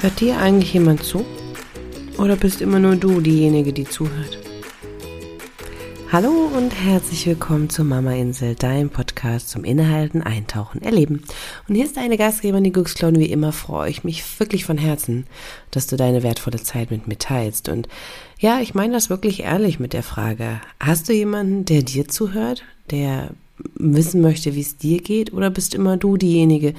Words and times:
Hört 0.00 0.20
dir 0.20 0.38
eigentlich 0.38 0.74
jemand 0.74 1.02
zu? 1.02 1.26
Oder 2.18 2.36
bist 2.36 2.62
immer 2.62 2.78
nur 2.78 2.94
du 2.94 3.20
diejenige, 3.20 3.72
die 3.72 3.82
zuhört? 3.82 4.38
Hallo 6.12 6.52
und 6.56 6.70
herzlich 6.70 7.26
willkommen 7.26 7.68
zur 7.68 7.84
Mama 7.84 8.12
Insel, 8.12 8.54
deinem 8.54 8.90
Podcast 8.90 9.48
zum 9.48 9.64
Innehalten, 9.64 10.22
Eintauchen, 10.22 10.82
Erleben. 10.82 11.24
Und 11.68 11.74
hier 11.74 11.84
ist 11.84 11.96
deine 11.96 12.16
Gastgeberin, 12.16 12.62
die 12.62 12.70
Glücksklaune. 12.70 13.18
Wie 13.18 13.32
immer 13.32 13.50
freue 13.50 13.90
ich 13.90 14.04
mich 14.04 14.22
wirklich 14.38 14.64
von 14.64 14.78
Herzen, 14.78 15.26
dass 15.72 15.88
du 15.88 15.96
deine 15.96 16.22
wertvolle 16.22 16.62
Zeit 16.62 16.92
mit 16.92 17.08
mir 17.08 17.18
teilst. 17.18 17.68
Und 17.68 17.88
ja, 18.38 18.60
ich 18.60 18.74
meine 18.74 18.92
das 18.92 19.10
wirklich 19.10 19.40
ehrlich 19.40 19.80
mit 19.80 19.94
der 19.94 20.04
Frage. 20.04 20.60
Hast 20.78 21.08
du 21.08 21.12
jemanden, 21.12 21.64
der 21.64 21.82
dir 21.82 22.06
zuhört, 22.06 22.62
der 22.92 23.30
wissen 23.74 24.20
möchte, 24.20 24.54
wie 24.54 24.60
es 24.60 24.76
dir 24.76 25.02
geht? 25.02 25.32
Oder 25.32 25.50
bist 25.50 25.74
immer 25.74 25.96
du 25.96 26.16
diejenige, 26.16 26.74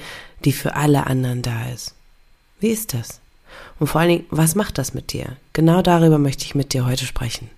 die 0.46 0.52
für 0.52 0.74
alle 0.74 1.06
anderen 1.06 1.42
da 1.42 1.68
ist? 1.68 1.99
Wie 2.60 2.68
ist 2.68 2.92
das? 2.92 3.20
Und 3.78 3.86
vor 3.86 4.02
allen 4.02 4.10
Dingen, 4.10 4.26
was 4.30 4.54
macht 4.54 4.76
das 4.76 4.92
mit 4.92 5.14
dir? 5.14 5.36
Genau 5.54 5.80
darüber 5.80 6.18
möchte 6.18 6.44
ich 6.44 6.54
mit 6.54 6.74
dir 6.74 6.86
heute 6.86 7.06
sprechen. 7.06 7.48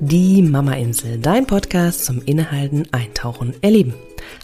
Die 0.00 0.40
Mama 0.40 0.72
Insel, 0.72 1.18
dein 1.18 1.46
Podcast 1.46 2.06
zum 2.06 2.22
Innehalten, 2.22 2.88
Eintauchen, 2.90 3.52
Erleben. 3.60 3.92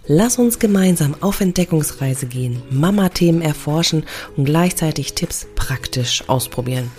Lass 0.07 0.39
uns 0.39 0.59
gemeinsam 0.59 1.17
auf 1.23 1.41
Entdeckungsreise 1.41 2.27
gehen, 2.27 2.63
Mama-Themen 2.69 3.41
erforschen 3.41 4.05
und 4.37 4.45
gleichzeitig 4.45 5.15
Tipps 5.15 5.47
praktisch 5.55 6.29
ausprobieren. 6.29 6.91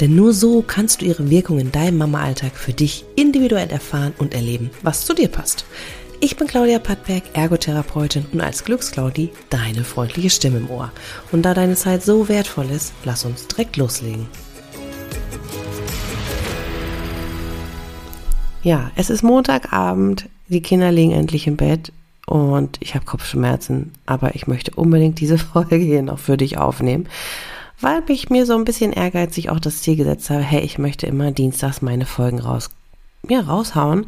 Denn 0.00 0.14
nur 0.14 0.32
so 0.32 0.62
kannst 0.62 1.00
du 1.00 1.06
ihre 1.06 1.28
Wirkung 1.28 1.58
in 1.58 1.72
deinem 1.72 1.98
Mama-Alltag 1.98 2.56
für 2.56 2.72
dich 2.72 3.04
individuell 3.16 3.70
erfahren 3.70 4.14
und 4.18 4.32
erleben, 4.32 4.70
was 4.82 5.04
zu 5.04 5.12
dir 5.14 5.28
passt. 5.28 5.64
Ich 6.24 6.38
bin 6.38 6.46
Claudia 6.46 6.78
Pattberg, 6.78 7.22
Ergotherapeutin 7.34 8.24
und 8.32 8.40
als 8.40 8.64
Glücksclaudi 8.64 9.28
deine 9.50 9.84
freundliche 9.84 10.30
Stimme 10.30 10.56
im 10.56 10.70
Ohr. 10.70 10.90
Und 11.32 11.42
da 11.42 11.52
deine 11.52 11.74
Zeit 11.74 12.02
so 12.02 12.30
wertvoll 12.30 12.70
ist, 12.70 12.94
lass 13.04 13.26
uns 13.26 13.46
direkt 13.46 13.76
loslegen. 13.76 14.26
Ja, 18.62 18.90
es 18.96 19.10
ist 19.10 19.22
Montagabend, 19.22 20.30
die 20.48 20.62
Kinder 20.62 20.90
liegen 20.90 21.12
endlich 21.12 21.46
im 21.46 21.56
Bett 21.56 21.92
und 22.24 22.78
ich 22.80 22.94
habe 22.94 23.04
Kopfschmerzen, 23.04 23.92
aber 24.06 24.34
ich 24.34 24.46
möchte 24.46 24.70
unbedingt 24.76 25.20
diese 25.20 25.36
Folge 25.52 25.76
hier 25.76 26.00
noch 26.00 26.18
für 26.18 26.38
dich 26.38 26.56
aufnehmen, 26.56 27.06
weil 27.82 28.02
ich 28.08 28.30
mir 28.30 28.46
so 28.46 28.54
ein 28.54 28.64
bisschen 28.64 28.94
ehrgeizig 28.94 29.50
auch 29.50 29.60
das 29.60 29.82
Ziel 29.82 29.96
gesetzt 29.96 30.30
habe, 30.30 30.40
hey, 30.40 30.62
ich 30.62 30.78
möchte 30.78 31.06
immer 31.06 31.32
dienstags 31.32 31.82
meine 31.82 32.06
Folgen 32.06 32.38
raus 32.38 32.70
ja, 33.28 33.40
raushauen. 33.40 34.06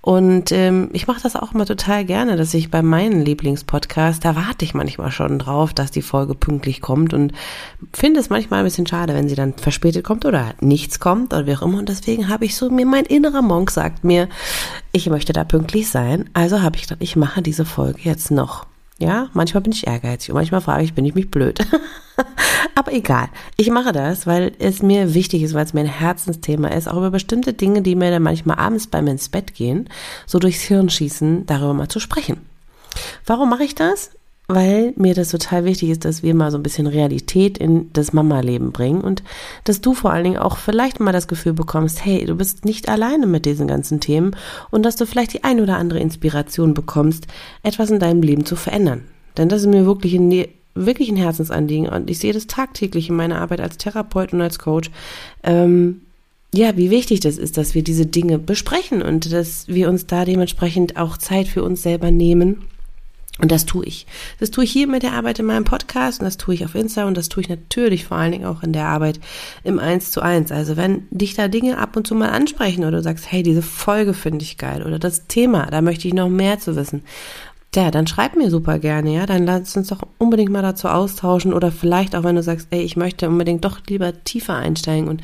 Und 0.00 0.52
ähm, 0.52 0.88
ich 0.92 1.06
mache 1.06 1.20
das 1.22 1.36
auch 1.36 1.52
immer 1.52 1.66
total 1.66 2.04
gerne, 2.04 2.36
dass 2.36 2.54
ich 2.54 2.70
bei 2.70 2.82
meinen 2.82 3.22
Lieblingspodcasts, 3.22 4.20
da 4.20 4.36
warte 4.36 4.64
ich 4.64 4.72
manchmal 4.72 5.10
schon 5.10 5.38
drauf, 5.38 5.74
dass 5.74 5.90
die 5.90 6.02
Folge 6.02 6.34
pünktlich 6.34 6.80
kommt 6.80 7.12
und 7.12 7.32
finde 7.92 8.20
es 8.20 8.30
manchmal 8.30 8.60
ein 8.60 8.64
bisschen 8.64 8.86
schade, 8.86 9.14
wenn 9.14 9.28
sie 9.28 9.34
dann 9.34 9.54
verspätet 9.54 10.04
kommt 10.04 10.24
oder 10.24 10.54
nichts 10.60 10.98
kommt 10.98 11.34
oder 11.34 11.46
wie 11.46 11.54
auch 11.54 11.62
immer. 11.62 11.78
Und 11.78 11.88
deswegen 11.88 12.28
habe 12.28 12.46
ich 12.46 12.56
so, 12.56 12.70
mir 12.70 12.86
mein 12.86 13.04
innerer 13.04 13.42
Monk 13.42 13.70
sagt 13.70 14.04
mir, 14.04 14.28
ich 14.92 15.10
möchte 15.10 15.32
da 15.32 15.44
pünktlich 15.44 15.90
sein. 15.90 16.30
Also 16.32 16.62
habe 16.62 16.76
ich 16.76 16.82
gedacht, 16.82 17.02
ich 17.02 17.16
mache 17.16 17.42
diese 17.42 17.64
Folge 17.66 18.00
jetzt 18.04 18.30
noch. 18.30 18.66
Ja, 18.98 19.28
manchmal 19.32 19.62
bin 19.62 19.72
ich 19.72 19.86
ehrgeizig 19.86 20.30
und 20.30 20.36
manchmal 20.36 20.60
frage 20.60 20.82
ich, 20.82 20.94
bin 20.94 21.04
ich 21.04 21.14
mich 21.14 21.30
blöd. 21.30 21.60
Aber 22.78 22.92
egal. 22.92 23.28
Ich 23.56 23.70
mache 23.70 23.90
das, 23.90 24.24
weil 24.28 24.52
es 24.60 24.82
mir 24.82 25.12
wichtig 25.12 25.42
ist, 25.42 25.52
weil 25.52 25.64
es 25.64 25.74
mir 25.74 25.80
ein 25.80 25.86
Herzensthema 25.86 26.68
ist, 26.68 26.86
auch 26.86 26.98
über 26.98 27.10
bestimmte 27.10 27.52
Dinge, 27.52 27.82
die 27.82 27.96
mir 27.96 28.12
dann 28.12 28.22
manchmal 28.22 28.56
abends 28.56 28.86
beim 28.86 29.08
ins 29.08 29.30
Bett 29.30 29.52
gehen, 29.52 29.88
so 30.26 30.38
durchs 30.38 30.60
Hirn 30.60 30.88
schießen, 30.88 31.44
darüber 31.46 31.74
mal 31.74 31.88
zu 31.88 31.98
sprechen. 31.98 32.46
Warum 33.26 33.50
mache 33.50 33.64
ich 33.64 33.74
das? 33.74 34.12
weil 34.50 34.94
mir 34.96 35.14
das 35.14 35.28
total 35.28 35.66
wichtig 35.66 35.90
ist, 35.90 36.06
dass 36.06 36.22
wir 36.22 36.34
mal 36.34 36.50
so 36.50 36.56
ein 36.56 36.62
bisschen 36.62 36.86
Realität 36.86 37.58
in 37.58 37.92
das 37.92 38.14
Mama-Leben 38.14 38.72
bringen 38.72 39.02
und 39.02 39.22
dass 39.64 39.82
du 39.82 39.92
vor 39.92 40.10
allen 40.10 40.24
Dingen 40.24 40.38
auch 40.38 40.56
vielleicht 40.56 41.00
mal 41.00 41.12
das 41.12 41.28
Gefühl 41.28 41.52
bekommst, 41.52 42.02
hey, 42.02 42.24
du 42.24 42.34
bist 42.34 42.64
nicht 42.64 42.88
alleine 42.88 43.26
mit 43.26 43.44
diesen 43.44 43.66
ganzen 43.66 44.00
Themen 44.00 44.34
und 44.70 44.86
dass 44.86 44.96
du 44.96 45.04
vielleicht 45.04 45.34
die 45.34 45.44
ein 45.44 45.60
oder 45.60 45.76
andere 45.76 45.98
Inspiration 45.98 46.72
bekommst, 46.72 47.26
etwas 47.62 47.90
in 47.90 47.98
deinem 47.98 48.22
Leben 48.22 48.46
zu 48.46 48.56
verändern. 48.56 49.04
Denn 49.36 49.50
das 49.50 49.60
ist 49.60 49.68
mir 49.68 49.84
wirklich 49.84 50.14
ein, 50.14 50.46
wirklich 50.86 51.08
ein 51.08 51.16
Herzensanliegen 51.16 51.88
und 51.88 52.10
ich 52.10 52.18
sehe 52.18 52.32
das 52.32 52.46
tagtäglich 52.46 53.08
in 53.08 53.16
meiner 53.16 53.40
Arbeit 53.40 53.60
als 53.60 53.78
Therapeut 53.78 54.32
und 54.32 54.40
als 54.40 54.58
Coach. 54.58 54.90
Ähm, 55.42 56.02
ja, 56.54 56.76
wie 56.76 56.90
wichtig 56.90 57.20
das 57.20 57.36
ist, 57.36 57.58
dass 57.58 57.74
wir 57.74 57.82
diese 57.82 58.06
Dinge 58.06 58.38
besprechen 58.38 59.02
und 59.02 59.30
dass 59.32 59.68
wir 59.68 59.88
uns 59.88 60.06
da 60.06 60.24
dementsprechend 60.24 60.96
auch 60.96 61.18
Zeit 61.18 61.46
für 61.46 61.62
uns 61.62 61.82
selber 61.82 62.10
nehmen 62.10 62.64
und 63.40 63.52
das 63.52 63.66
tue 63.66 63.84
ich. 63.84 64.06
Das 64.40 64.50
tue 64.50 64.64
ich 64.64 64.72
hier 64.72 64.88
mit 64.88 65.04
der 65.04 65.12
Arbeit 65.12 65.38
in 65.38 65.46
meinem 65.46 65.64
Podcast 65.64 66.20
und 66.20 66.24
das 66.24 66.38
tue 66.38 66.54
ich 66.54 66.64
auf 66.64 66.74
Insta 66.74 67.06
und 67.06 67.16
das 67.16 67.28
tue 67.28 67.42
ich 67.42 67.48
natürlich 67.48 68.04
vor 68.04 68.16
allen 68.16 68.32
Dingen 68.32 68.46
auch 68.46 68.64
in 68.64 68.72
der 68.72 68.86
Arbeit 68.86 69.20
im 69.62 69.78
Eins 69.78 70.10
zu 70.10 70.20
eins. 70.20 70.50
Also 70.50 70.76
wenn 70.76 71.06
dich 71.10 71.34
da 71.34 71.46
Dinge 71.46 71.78
ab 71.78 71.96
und 71.96 72.06
zu 72.06 72.16
mal 72.16 72.30
ansprechen 72.30 72.82
oder 72.82 72.96
du 72.96 73.02
sagst, 73.02 73.30
hey, 73.30 73.44
diese 73.44 73.62
Folge 73.62 74.12
finde 74.12 74.42
ich 74.42 74.58
geil 74.58 74.82
oder 74.82 74.98
das 74.98 75.28
Thema, 75.28 75.66
da 75.66 75.82
möchte 75.82 76.08
ich 76.08 76.14
noch 76.14 76.28
mehr 76.28 76.58
zu 76.58 76.74
wissen. 76.74 77.02
Ja, 77.74 77.90
dann 77.90 78.06
schreib 78.06 78.34
mir 78.34 78.50
super 78.50 78.78
gerne, 78.78 79.14
ja. 79.14 79.26
Dann 79.26 79.44
lass 79.44 79.76
uns 79.76 79.88
doch 79.88 80.00
unbedingt 80.18 80.50
mal 80.50 80.62
dazu 80.62 80.88
austauschen 80.88 81.52
oder 81.52 81.70
vielleicht 81.70 82.16
auch, 82.16 82.24
wenn 82.24 82.36
du 82.36 82.42
sagst, 82.42 82.68
ey, 82.70 82.80
ich 82.80 82.96
möchte 82.96 83.28
unbedingt 83.28 83.64
doch 83.64 83.80
lieber 83.86 84.24
tiefer 84.24 84.56
einsteigen 84.56 85.08
und 85.08 85.22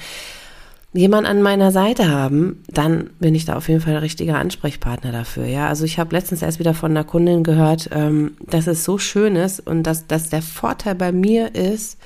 jemand 0.93 1.27
an 1.27 1.43
meiner 1.43 1.73
Seite 1.73 2.09
haben, 2.09 2.63
dann 2.69 3.11
bin 3.19 3.35
ich 3.35 3.45
da 3.45 3.57
auf 3.57 3.69
jeden 3.69 3.81
Fall 3.81 3.95
der 3.95 4.03
richtige 4.03 4.37
Ansprechpartner 4.37 5.11
dafür. 5.11 5.47
Ja, 5.47 5.69
also 5.69 5.85
ich 5.85 5.99
habe 5.99 6.15
letztens 6.15 6.43
erst 6.43 6.61
wieder 6.61 6.75
von 6.75 6.93
einer 6.93 7.05
Kundin 7.05 7.43
gehört, 7.43 7.91
ähm, 7.93 8.37
dass 8.41 8.69
es 8.69 8.85
so 8.85 8.99
schön 8.99 9.37
ist 9.37 9.67
und 9.67 9.83
dass, 9.83 10.07
dass 10.07 10.31
der 10.31 10.43
Vorteil 10.43 10.95
bei 10.95 11.11
mir 11.13 11.55
ist, 11.55 11.99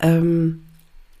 ähm, 0.00 0.64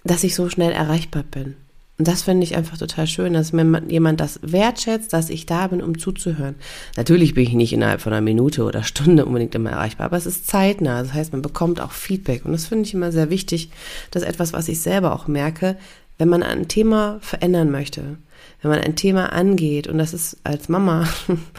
dass 0.04 0.24
ich 0.24 0.34
so 0.34 0.50
schnell 0.50 0.72
erreichbar 0.72 1.22
bin. 1.22 1.56
Und 1.98 2.06
das 2.06 2.22
finde 2.22 2.44
ich 2.44 2.54
einfach 2.56 2.76
total 2.76 3.06
schön, 3.06 3.32
dass 3.32 3.54
mir 3.54 3.82
jemand 3.88 4.20
das 4.20 4.38
wertschätzt, 4.42 5.12
dass 5.14 5.30
ich 5.30 5.46
da 5.46 5.66
bin, 5.68 5.82
um 5.82 5.98
zuzuhören. 5.98 6.56
Natürlich 6.96 7.32
bin 7.32 7.44
ich 7.44 7.54
nicht 7.54 7.72
innerhalb 7.72 8.02
von 8.02 8.12
einer 8.12 8.20
Minute 8.20 8.64
oder 8.64 8.82
Stunde 8.82 9.24
unbedingt 9.24 9.54
immer 9.54 9.70
erreichbar, 9.70 10.06
aber 10.06 10.18
es 10.18 10.26
ist 10.26 10.46
zeitnah. 10.46 11.02
Das 11.02 11.14
heißt, 11.14 11.32
man 11.32 11.40
bekommt 11.40 11.80
auch 11.80 11.92
Feedback. 11.92 12.44
Und 12.44 12.52
das 12.52 12.66
finde 12.66 12.84
ich 12.84 12.92
immer 12.92 13.12
sehr 13.12 13.30
wichtig. 13.30 13.70
Das 14.10 14.22
ist 14.22 14.28
etwas, 14.28 14.52
was 14.52 14.68
ich 14.68 14.80
selber 14.82 15.14
auch 15.14 15.26
merke, 15.26 15.76
wenn 16.18 16.28
man 16.28 16.42
ein 16.42 16.68
Thema 16.68 17.18
verändern 17.20 17.70
möchte, 17.70 18.18
wenn 18.60 18.70
man 18.70 18.80
ein 18.80 18.96
Thema 18.96 19.32
angeht, 19.32 19.86
und 19.86 19.98
das 19.98 20.12
ist 20.12 20.38
als 20.44 20.68
Mama 20.68 21.08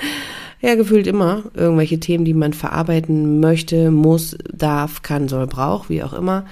ja 0.61 0.75
gefühlt 0.75 1.07
immer 1.07 1.43
irgendwelche 1.53 1.99
Themen, 1.99 2.25
die 2.25 2.33
man 2.33 2.53
verarbeiten 2.53 3.39
möchte, 3.39 3.89
muss, 3.89 4.37
darf, 4.51 5.01
kann, 5.01 5.27
soll, 5.27 5.47
braucht, 5.47 5.89
wie 5.89 6.03
auch 6.03 6.13
immer, 6.13 6.45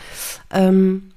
ähm, 0.52 1.12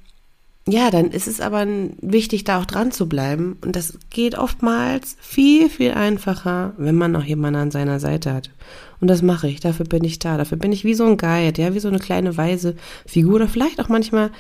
ja, 0.71 0.91
dann 0.91 1.11
ist 1.11 1.27
es 1.29 1.41
aber 1.41 1.67
wichtig, 2.01 2.45
da 2.45 2.61
auch 2.61 2.65
dran 2.65 2.93
zu 2.93 3.09
bleiben. 3.09 3.57
Und 3.63 3.77
das 3.77 3.99
geht 4.11 4.37
oftmals 4.37 5.17
viel, 5.21 5.69
viel 5.69 5.93
einfacher, 5.93 6.75
wenn 6.77 6.95
man 6.95 7.13
noch 7.13 7.25
jemanden 7.25 7.61
an 7.61 7.71
seiner 7.71 8.01
Seite 8.01 8.35
hat. 8.35 8.51
Und 9.01 9.09
das 9.09 9.23
mache 9.23 9.49
ich. 9.49 9.61
Dafür 9.61 9.87
bin 9.87 10.05
ich 10.05 10.19
da. 10.19 10.37
Dafür 10.37 10.59
bin 10.59 10.73
ich 10.73 10.85
wie 10.85 10.95
so 10.95 11.05
ein 11.05 11.17
Guide, 11.17 11.63
ja, 11.63 11.75
wie 11.75 11.81
so 11.81 11.89
eine 11.89 11.99
kleine 11.99 12.37
weise 12.37 12.77
Figur. 13.07 13.37
Oder 13.37 13.49
vielleicht 13.49 13.81
auch 13.81 13.89
manchmal 13.89 14.31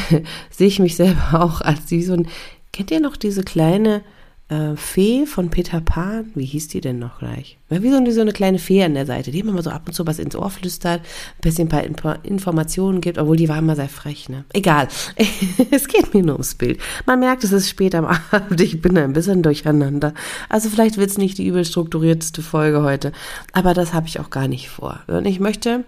sehe 0.50 0.68
ich 0.68 0.78
mich 0.78 0.96
selber 0.96 1.28
auch 1.42 1.60
als 1.60 1.90
wie 1.90 2.02
so 2.02 2.14
ein. 2.14 2.28
Kennt 2.72 2.90
ihr 2.90 3.00
noch 3.00 3.16
diese 3.16 3.42
kleine 3.42 4.02
äh, 4.48 4.76
Fee 4.76 5.26
von 5.26 5.50
Peter 5.50 5.80
Pan, 5.80 6.30
wie 6.34 6.44
hieß 6.44 6.68
die 6.68 6.80
denn 6.80 6.98
noch 6.98 7.18
gleich? 7.18 7.58
Wie 7.68 7.90
so, 7.90 8.04
wie 8.04 8.12
so 8.12 8.22
eine 8.22 8.32
kleine 8.32 8.58
Fee 8.58 8.82
an 8.82 8.94
der 8.94 9.04
Seite, 9.04 9.30
die 9.30 9.40
immer 9.40 9.62
so 9.62 9.70
ab 9.70 9.82
und 9.86 9.92
zu 9.92 10.06
was 10.06 10.18
ins 10.18 10.34
Ohr 10.34 10.50
flüstert, 10.50 11.00
ein 11.00 11.40
bisschen 11.42 11.70
ein 11.70 11.96
paar 11.96 12.24
Informationen 12.24 13.00
gibt, 13.00 13.18
obwohl 13.18 13.36
die 13.36 13.48
war 13.48 13.58
immer 13.58 13.76
sehr 13.76 13.90
frech, 13.90 14.28
ne? 14.28 14.44
Egal. 14.54 14.88
es 15.70 15.86
geht 15.88 16.14
mir 16.14 16.22
nur 16.22 16.36
ums 16.36 16.54
Bild. 16.54 16.80
Man 17.04 17.20
merkt, 17.20 17.44
es 17.44 17.52
ist 17.52 17.68
spät 17.68 17.94
am 17.94 18.06
Abend, 18.30 18.60
ich 18.60 18.80
bin 18.80 18.96
ein 18.96 19.12
bisschen 19.12 19.42
durcheinander. 19.42 20.14
Also 20.48 20.70
vielleicht 20.70 20.96
wird 20.96 21.10
es 21.10 21.18
nicht 21.18 21.36
die 21.36 21.46
übel 21.46 21.64
strukturierteste 21.64 22.42
Folge 22.42 22.82
heute, 22.82 23.12
aber 23.52 23.74
das 23.74 23.92
habe 23.92 24.08
ich 24.08 24.18
auch 24.18 24.30
gar 24.30 24.48
nicht 24.48 24.70
vor. 24.70 25.00
Und 25.08 25.26
ich 25.26 25.40
möchte 25.40 25.84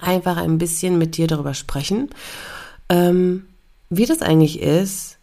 einfach 0.00 0.36
ein 0.36 0.58
bisschen 0.58 0.98
mit 0.98 1.16
dir 1.16 1.26
darüber 1.26 1.54
sprechen, 1.54 2.10
ähm, 2.88 3.44
wie 3.88 4.06
das 4.06 4.22
eigentlich 4.22 4.60
ist, 4.60 5.18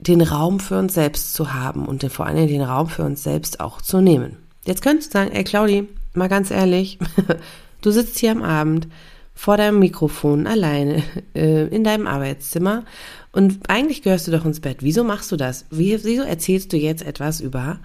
den 0.00 0.22
Raum 0.22 0.60
für 0.60 0.78
uns 0.78 0.94
selbst 0.94 1.34
zu 1.34 1.52
haben 1.52 1.86
und 1.86 2.10
vor 2.10 2.26
allem 2.26 2.48
den 2.48 2.62
Raum 2.62 2.88
für 2.88 3.04
uns 3.04 3.22
selbst 3.22 3.60
auch 3.60 3.82
zu 3.82 4.00
nehmen. 4.00 4.36
Jetzt 4.64 4.82
könntest 4.82 5.14
du 5.14 5.18
sagen, 5.18 5.32
ey 5.32 5.44
Claudi, 5.44 5.88
mal 6.14 6.28
ganz 6.28 6.50
ehrlich, 6.50 6.98
du 7.82 7.90
sitzt 7.90 8.18
hier 8.18 8.32
am 8.32 8.42
Abend 8.42 8.88
vor 9.34 9.56
deinem 9.56 9.78
Mikrofon 9.78 10.46
alleine 10.46 11.02
äh, 11.34 11.66
in 11.68 11.84
deinem 11.84 12.06
Arbeitszimmer 12.06 12.84
und 13.32 13.68
eigentlich 13.68 14.02
gehörst 14.02 14.26
du 14.26 14.32
doch 14.32 14.44
ins 14.44 14.60
Bett. 14.60 14.78
Wieso 14.80 15.04
machst 15.04 15.30
du 15.32 15.36
das? 15.36 15.66
Wie, 15.70 16.02
wieso 16.02 16.22
erzählst 16.22 16.72
du 16.72 16.76
jetzt 16.76 17.02
etwas 17.02 17.40
über 17.40 17.78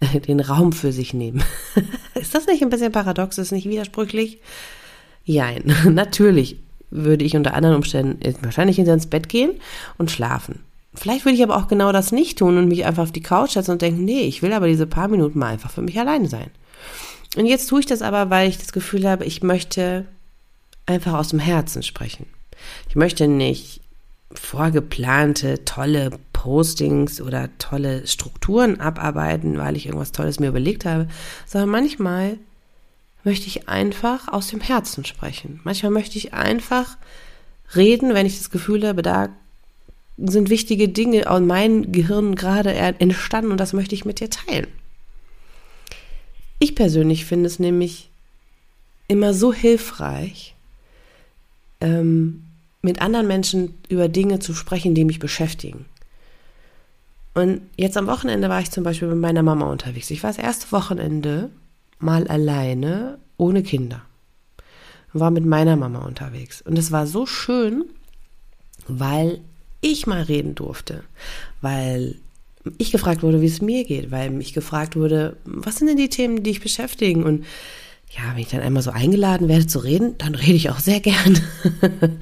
den 0.28 0.40
Raum 0.40 0.72
für 0.72 0.92
sich 0.92 1.12
nehmen? 1.12 1.42
ist 2.14 2.34
das 2.34 2.46
nicht 2.46 2.62
ein 2.62 2.70
bisschen 2.70 2.92
paradox? 2.92 3.36
Ist 3.38 3.50
das 3.50 3.56
nicht 3.56 3.68
widersprüchlich? 3.68 4.38
Jein, 5.24 5.74
natürlich 5.90 6.56
würde 6.90 7.24
ich 7.24 7.36
unter 7.36 7.54
anderen 7.54 7.76
Umständen 7.76 8.20
wahrscheinlich 8.42 8.78
ins 8.78 9.06
Bett 9.08 9.28
gehen 9.28 9.52
und 9.98 10.10
schlafen. 10.10 10.60
Vielleicht 10.98 11.24
würde 11.24 11.36
ich 11.36 11.42
aber 11.42 11.56
auch 11.56 11.68
genau 11.68 11.92
das 11.92 12.12
nicht 12.12 12.38
tun 12.38 12.58
und 12.58 12.68
mich 12.68 12.84
einfach 12.84 13.04
auf 13.04 13.12
die 13.12 13.22
Couch 13.22 13.52
setzen 13.52 13.72
und 13.72 13.82
denken, 13.82 14.04
nee, 14.04 14.22
ich 14.22 14.42
will 14.42 14.52
aber 14.52 14.66
diese 14.66 14.86
paar 14.86 15.08
Minuten 15.08 15.38
mal 15.38 15.52
einfach 15.52 15.70
für 15.70 15.82
mich 15.82 15.98
alleine 15.98 16.28
sein. 16.28 16.50
Und 17.36 17.46
jetzt 17.46 17.68
tue 17.68 17.80
ich 17.80 17.86
das 17.86 18.02
aber, 18.02 18.30
weil 18.30 18.48
ich 18.48 18.58
das 18.58 18.72
Gefühl 18.72 19.08
habe, 19.08 19.24
ich 19.24 19.42
möchte 19.42 20.06
einfach 20.86 21.12
aus 21.14 21.28
dem 21.28 21.38
Herzen 21.38 21.82
sprechen. 21.82 22.26
Ich 22.88 22.96
möchte 22.96 23.28
nicht 23.28 23.80
vorgeplante, 24.32 25.64
tolle 25.64 26.10
Postings 26.32 27.20
oder 27.20 27.48
tolle 27.58 28.06
Strukturen 28.06 28.80
abarbeiten, 28.80 29.58
weil 29.58 29.76
ich 29.76 29.86
irgendwas 29.86 30.12
Tolles 30.12 30.40
mir 30.40 30.48
überlegt 30.48 30.84
habe, 30.84 31.08
sondern 31.46 31.70
manchmal 31.70 32.38
möchte 33.24 33.46
ich 33.46 33.68
einfach 33.68 34.28
aus 34.28 34.48
dem 34.48 34.60
Herzen 34.60 35.04
sprechen. 35.04 35.60
Manchmal 35.64 35.92
möchte 35.92 36.18
ich 36.18 36.34
einfach 36.34 36.96
reden, 37.74 38.14
wenn 38.14 38.26
ich 38.26 38.38
das 38.38 38.50
Gefühl 38.50 38.86
habe, 38.86 39.02
da 39.02 39.28
sind 40.18 40.50
wichtige 40.50 40.88
Dinge 40.88 41.30
aus 41.30 41.40
meinem 41.40 41.92
Gehirn 41.92 42.34
gerade 42.34 42.74
entstanden 42.74 43.52
und 43.52 43.58
das 43.58 43.72
möchte 43.72 43.94
ich 43.94 44.04
mit 44.04 44.20
dir 44.20 44.30
teilen. 44.30 44.66
Ich 46.58 46.74
persönlich 46.74 47.24
finde 47.24 47.46
es 47.46 47.58
nämlich 47.58 48.10
immer 49.06 49.32
so 49.32 49.52
hilfreich, 49.52 50.54
ähm, 51.80 52.44
mit 52.82 53.00
anderen 53.00 53.26
Menschen 53.26 53.74
über 53.88 54.08
Dinge 54.08 54.38
zu 54.38 54.54
sprechen, 54.54 54.94
die 54.94 55.04
mich 55.04 55.18
beschäftigen. 55.18 55.84
Und 57.34 57.62
jetzt 57.76 57.96
am 57.96 58.06
Wochenende 58.06 58.48
war 58.48 58.60
ich 58.60 58.70
zum 58.70 58.84
Beispiel 58.84 59.08
mit 59.08 59.18
meiner 59.18 59.42
Mama 59.42 59.70
unterwegs. 59.70 60.10
Ich 60.10 60.22
war 60.22 60.30
das 60.30 60.42
erste 60.42 60.72
Wochenende 60.72 61.50
mal 62.00 62.26
alleine, 62.26 63.18
ohne 63.36 63.62
Kinder. 63.62 64.02
Und 65.12 65.20
war 65.20 65.30
mit 65.30 65.46
meiner 65.46 65.76
Mama 65.76 66.00
unterwegs. 66.00 66.62
Und 66.62 66.78
es 66.78 66.90
war 66.90 67.06
so 67.06 67.26
schön, 67.26 67.84
weil 68.88 69.40
ich 69.80 70.06
mal 70.06 70.22
reden 70.22 70.54
durfte. 70.54 71.04
Weil 71.60 72.16
ich 72.76 72.92
gefragt 72.92 73.22
wurde, 73.22 73.40
wie 73.40 73.46
es 73.46 73.62
mir 73.62 73.84
geht, 73.84 74.10
weil 74.10 74.30
mich 74.30 74.52
gefragt 74.52 74.96
wurde, 74.96 75.36
was 75.44 75.76
sind 75.76 75.88
denn 75.88 75.96
die 75.96 76.08
Themen, 76.08 76.36
die 76.36 76.42
dich 76.44 76.60
beschäftigen? 76.60 77.24
Und 77.24 77.44
ja, 78.10 78.22
wenn 78.32 78.42
ich 78.42 78.48
dann 78.48 78.60
einmal 78.60 78.82
so 78.82 78.90
eingeladen 78.90 79.48
werde 79.48 79.66
zu 79.66 79.78
reden, 79.78 80.16
dann 80.18 80.34
rede 80.34 80.54
ich 80.54 80.70
auch 80.70 80.80
sehr 80.80 81.00
gern. 81.00 81.40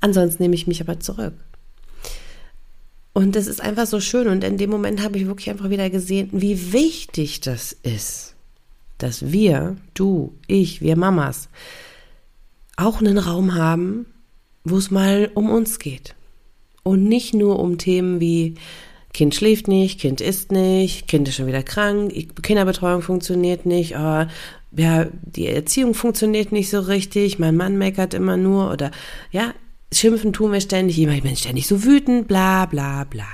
Ansonsten 0.00 0.42
nehme 0.42 0.54
ich 0.54 0.66
mich 0.66 0.80
aber 0.80 1.00
zurück. 1.00 1.34
Und 3.12 3.36
das 3.36 3.46
ist 3.46 3.60
einfach 3.60 3.86
so 3.86 4.00
schön. 4.00 4.28
Und 4.28 4.44
in 4.44 4.58
dem 4.58 4.70
Moment 4.70 5.02
habe 5.02 5.18
ich 5.18 5.26
wirklich 5.26 5.48
einfach 5.48 5.70
wieder 5.70 5.88
gesehen, 5.88 6.28
wie 6.32 6.72
wichtig 6.72 7.40
das 7.40 7.72
ist, 7.72 8.34
dass 8.98 9.32
wir, 9.32 9.76
du, 9.94 10.34
ich, 10.46 10.80
wir 10.80 10.96
Mamas, 10.96 11.48
auch 12.76 13.00
einen 13.00 13.18
Raum 13.18 13.54
haben, 13.54 14.06
wo 14.64 14.76
es 14.76 14.90
mal 14.90 15.30
um 15.34 15.48
uns 15.48 15.78
geht. 15.78 16.14
Und 16.84 17.04
nicht 17.04 17.34
nur 17.34 17.58
um 17.58 17.78
Themen 17.78 18.20
wie 18.20 18.54
Kind 19.12 19.34
schläft 19.34 19.68
nicht, 19.68 20.00
Kind 20.00 20.20
isst 20.20 20.52
nicht, 20.52 21.08
Kind 21.08 21.26
ist 21.26 21.36
schon 21.36 21.46
wieder 21.46 21.62
krank, 21.62 22.12
Kinderbetreuung 22.42 23.00
funktioniert 23.00 23.64
nicht, 23.64 23.96
oh, 23.96 24.26
ja, 24.76 25.06
die 25.22 25.46
Erziehung 25.46 25.94
funktioniert 25.94 26.52
nicht 26.52 26.68
so 26.68 26.80
richtig, 26.80 27.38
mein 27.38 27.56
Mann 27.56 27.78
meckert 27.78 28.12
immer 28.12 28.36
nur 28.36 28.70
oder 28.72 28.90
ja, 29.30 29.54
schimpfen 29.92 30.32
tun 30.32 30.52
wir 30.52 30.60
ständig, 30.60 30.98
ich 30.98 31.22
bin 31.22 31.36
ständig 31.36 31.66
so 31.66 31.84
wütend, 31.84 32.28
bla 32.28 32.66
bla 32.66 33.04
bla. 33.04 33.28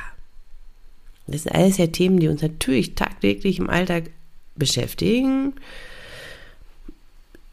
Das 1.26 1.44
sind 1.44 1.54
alles 1.54 1.78
ja 1.78 1.86
Themen, 1.86 2.18
die 2.18 2.28
uns 2.28 2.42
natürlich 2.42 2.94
tagtäglich 2.94 3.58
im 3.58 3.70
Alltag 3.70 4.10
beschäftigen, 4.56 5.54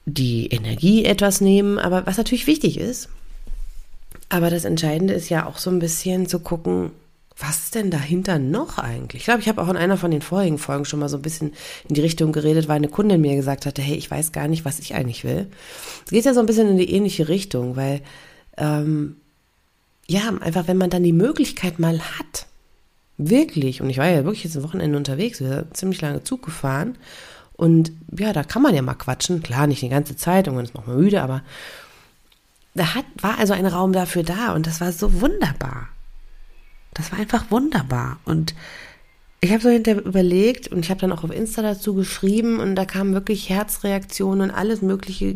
die 0.06 0.48
Energie 0.48 1.06
etwas 1.06 1.42
nehmen, 1.42 1.80
aber 1.80 2.06
was 2.06 2.18
natürlich 2.18 2.48
wichtig 2.48 2.78
ist. 2.78 3.10
Aber 4.30 4.50
das 4.50 4.66
Entscheidende 4.66 5.14
ist 5.14 5.30
ja 5.30 5.46
auch 5.46 5.58
so 5.58 5.70
ein 5.70 5.80
bisschen 5.80 6.28
zu 6.28 6.40
gucken, 6.40 6.92
was 7.40 7.66
ist 7.66 7.76
denn 7.76 7.92
dahinter 7.92 8.40
noch 8.40 8.80
eigentlich? 8.80 9.22
Ich 9.22 9.26
glaube, 9.26 9.42
ich 9.42 9.48
habe 9.48 9.62
auch 9.62 9.70
in 9.70 9.78
einer 9.78 9.98
von 9.98 10.10
den 10.10 10.24
vorigen 10.24 10.58
Folgen 10.58 10.86
schon 10.86 11.00
mal 11.00 11.10
so 11.10 11.18
ein 11.18 11.22
bisschen 11.22 11.54
in 11.88 11.94
die 11.94 12.02
Richtung 12.02 12.32
geredet, 12.32 12.68
weil 12.68 12.78
eine 12.78 12.88
Kundin 12.88 13.22
mir 13.22 13.36
gesagt 13.36 13.66
hatte, 13.66 13.82
hey, 13.82 13.96
ich 13.96 14.10
weiß 14.10 14.32
gar 14.32 14.48
nicht, 14.48 14.66
was 14.66 14.80
ich 14.80 14.96
eigentlich 14.96 15.24
will. 15.24 15.48
Es 16.06 16.12
geht 16.12 16.26
ja 16.26 16.34
so 16.34 16.40
ein 16.40 16.48
bisschen 16.48 16.68
in 16.68 16.78
die 16.78 16.92
ähnliche 16.92 17.28
Richtung, 17.28 17.76
weil 17.76 18.02
ähm, 18.58 19.18
ja, 20.08 20.34
einfach 20.40 20.68
wenn 20.68 20.78
man 20.78 20.90
dann 20.90 21.04
die 21.04 21.14
Möglichkeit 21.14 21.80
mal 21.80 22.00
hat, 22.00 22.48
wirklich, 23.18 23.82
und 23.82 23.90
ich 23.90 23.98
war 23.98 24.08
ja 24.08 24.24
wirklich 24.24 24.44
jetzt 24.44 24.56
ein 24.56 24.64
Wochenende 24.64 24.98
unterwegs, 24.98 25.40
wir 25.40 25.50
sind 25.50 25.78
ziemlich 25.78 26.02
lange 26.02 26.24
Zug 26.24 26.44
gefahren 26.44 26.98
und 27.54 27.92
ja, 28.18 28.34
da 28.34 28.44
kann 28.44 28.62
man 28.62 28.74
ja 28.74 28.82
mal 28.82 28.94
quatschen, 28.94 29.44
klar, 29.44 29.68
nicht 29.68 29.82
die 29.82 29.90
ganze 29.90 30.16
Zeit, 30.16 30.48
irgendwann 30.48 30.66
ist 30.66 30.74
man 30.74 30.84
auch 30.84 30.88
mal 30.88 30.98
müde, 30.98 31.22
aber 31.22 31.44
da 32.78 32.96
hat, 32.96 33.06
war 33.22 33.38
also 33.38 33.54
ein 33.54 33.66
Raum 33.66 33.94
dafür 33.94 34.24
da 34.24 34.54
und 34.54 34.68
das 34.68 34.82
war 34.82 34.92
so 34.92 35.22
wunderbar. 35.22 35.90
Das 36.94 37.12
war 37.12 37.20
einfach 37.20 37.52
wunderbar 37.52 38.20
und 38.26 38.56
ich 39.40 39.52
habe 39.52 39.62
so 39.62 39.70
hinterher 39.70 40.04
überlegt 40.04 40.68
und 40.70 40.80
ich 40.80 40.90
habe 40.90 41.00
dann 41.00 41.12
auch 41.12 41.24
auf 41.24 41.32
Insta 41.32 41.62
dazu 41.62 41.94
geschrieben 41.94 42.60
und 42.60 42.76
da 42.76 42.86
kamen 42.86 43.14
wirklich 43.14 43.50
Herzreaktionen 43.50 44.50
und 44.50 44.56
alles 44.56 44.82
mögliche 44.82 45.36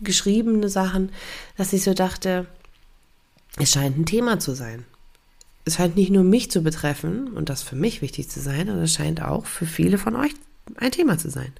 geschriebene 0.00 0.68
Sachen, 0.68 1.10
dass 1.56 1.72
ich 1.72 1.84
so 1.84 1.94
dachte, 1.94 2.46
es 3.58 3.70
scheint 3.70 3.98
ein 3.98 4.06
Thema 4.06 4.38
zu 4.40 4.54
sein. 4.54 4.84
Es 5.64 5.76
scheint 5.76 5.96
nicht 5.96 6.10
nur 6.10 6.24
mich 6.24 6.50
zu 6.50 6.62
betreffen 6.62 7.28
und 7.28 7.48
das 7.48 7.62
für 7.62 7.76
mich 7.76 8.02
wichtig 8.02 8.28
zu 8.28 8.40
sein, 8.40 8.66
sondern 8.66 8.84
es 8.84 8.94
scheint 8.94 9.22
auch 9.22 9.46
für 9.46 9.66
viele 9.66 9.98
von 9.98 10.16
euch 10.16 10.32
ein 10.76 10.90
Thema 10.90 11.18
zu 11.18 11.30
sein. 11.30 11.52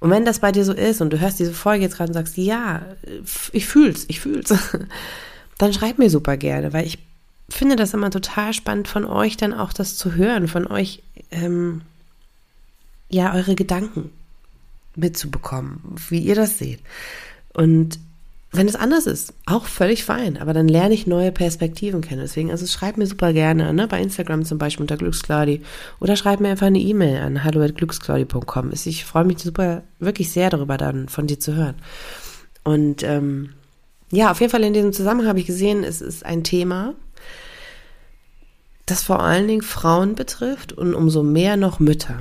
Und 0.00 0.10
wenn 0.10 0.24
das 0.24 0.38
bei 0.38 0.52
dir 0.52 0.64
so 0.64 0.72
ist 0.72 1.00
und 1.00 1.12
du 1.12 1.20
hörst 1.20 1.38
diese 1.38 1.52
Folge 1.52 1.82
jetzt 1.84 1.96
gerade 1.96 2.10
und 2.10 2.14
sagst, 2.14 2.36
ja, 2.36 2.82
ich 3.52 3.66
fühl's, 3.66 4.04
ich 4.08 4.20
fühl's, 4.20 4.54
dann 5.58 5.72
schreib 5.72 5.98
mir 5.98 6.10
super 6.10 6.36
gerne, 6.36 6.72
weil 6.72 6.86
ich 6.86 6.98
finde 7.48 7.76
das 7.76 7.94
immer 7.94 8.10
total 8.10 8.52
spannend 8.52 8.88
von 8.88 9.04
euch 9.04 9.36
dann 9.36 9.54
auch 9.54 9.72
das 9.72 9.96
zu 9.96 10.14
hören, 10.14 10.48
von 10.48 10.66
euch, 10.66 11.02
ähm, 11.30 11.82
ja, 13.08 13.34
eure 13.34 13.54
Gedanken 13.54 14.10
mitzubekommen, 14.94 15.80
wie 16.08 16.20
ihr 16.20 16.34
das 16.34 16.58
seht. 16.58 16.80
Und 17.54 17.98
wenn 18.50 18.66
es 18.66 18.76
anders 18.76 19.06
ist, 19.06 19.34
auch 19.44 19.66
völlig 19.66 20.04
fein, 20.04 20.38
aber 20.38 20.54
dann 20.54 20.68
lerne 20.68 20.94
ich 20.94 21.06
neue 21.06 21.32
Perspektiven 21.32 22.00
kennen. 22.00 22.22
Deswegen, 22.22 22.50
also 22.50 22.66
schreib 22.66 22.96
mir 22.96 23.06
super 23.06 23.34
gerne, 23.34 23.72
ne, 23.74 23.86
bei 23.86 24.00
Instagram 24.00 24.44
zum 24.44 24.56
Beispiel 24.56 24.84
unter 24.84 24.96
Glücksclaudi 24.96 25.62
oder 26.00 26.16
schreib 26.16 26.40
mir 26.40 26.48
einfach 26.48 26.68
eine 26.68 26.80
E-Mail 26.80 27.18
an 27.18 27.44
hallo@glücksclaudi.com. 27.44 28.72
Ich 28.72 29.04
freue 29.04 29.26
mich 29.26 29.38
super, 29.38 29.82
wirklich 29.98 30.30
sehr 30.32 30.48
darüber, 30.48 30.78
dann 30.78 31.08
von 31.10 31.26
dir 31.26 31.38
zu 31.38 31.54
hören. 31.54 31.74
Und 32.64 33.02
ähm, 33.02 33.50
ja, 34.10 34.30
auf 34.30 34.40
jeden 34.40 34.50
Fall 34.50 34.64
in 34.64 34.72
diesem 34.72 34.94
Zusammenhang 34.94 35.28
habe 35.28 35.40
ich 35.40 35.46
gesehen, 35.46 35.84
es 35.84 36.00
ist 36.00 36.24
ein 36.24 36.42
Thema, 36.42 36.94
das 38.86 39.02
vor 39.02 39.22
allen 39.22 39.46
Dingen 39.46 39.62
Frauen 39.62 40.14
betrifft 40.14 40.72
und 40.72 40.94
umso 40.94 41.22
mehr 41.22 41.58
noch 41.58 41.80
Mütter. 41.80 42.20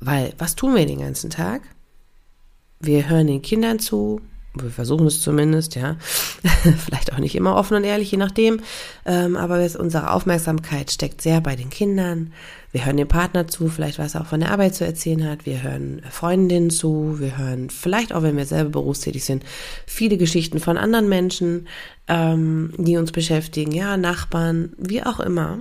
Weil, 0.00 0.34
was 0.36 0.54
tun 0.54 0.74
wir 0.74 0.84
den 0.84 1.00
ganzen 1.00 1.30
Tag? 1.30 1.62
Wir 2.80 3.08
hören 3.08 3.26
den 3.26 3.42
Kindern 3.42 3.78
zu, 3.78 4.20
wir 4.62 4.70
versuchen 4.70 5.06
es 5.06 5.20
zumindest, 5.20 5.74
ja. 5.74 5.96
Vielleicht 6.84 7.12
auch 7.12 7.18
nicht 7.18 7.34
immer 7.34 7.56
offen 7.56 7.76
und 7.76 7.84
ehrlich, 7.84 8.10
je 8.10 8.18
nachdem. 8.18 8.60
Ähm, 9.04 9.36
aber 9.36 9.58
unsere 9.78 10.12
Aufmerksamkeit 10.12 10.90
steckt 10.90 11.22
sehr 11.22 11.40
bei 11.40 11.56
den 11.56 11.70
Kindern. 11.70 12.32
Wir 12.70 12.84
hören 12.84 12.98
dem 12.98 13.08
Partner 13.08 13.48
zu, 13.48 13.68
vielleicht 13.68 13.98
was 13.98 14.14
er 14.14 14.20
auch 14.20 14.26
von 14.26 14.40
der 14.40 14.50
Arbeit 14.50 14.74
zu 14.74 14.84
erzählen 14.84 15.26
hat. 15.26 15.46
Wir 15.46 15.62
hören 15.62 16.02
Freundinnen 16.10 16.68
zu. 16.68 17.16
Wir 17.18 17.38
hören 17.38 17.70
vielleicht 17.70 18.12
auch, 18.12 18.22
wenn 18.22 18.36
wir 18.36 18.44
selber 18.44 18.70
berufstätig 18.70 19.24
sind, 19.24 19.42
viele 19.86 20.18
Geschichten 20.18 20.60
von 20.60 20.76
anderen 20.76 21.08
Menschen, 21.08 21.66
ähm, 22.08 22.74
die 22.76 22.98
uns 22.98 23.10
beschäftigen. 23.10 23.72
Ja, 23.72 23.96
Nachbarn, 23.96 24.74
wie 24.76 25.02
auch 25.02 25.18
immer. 25.18 25.58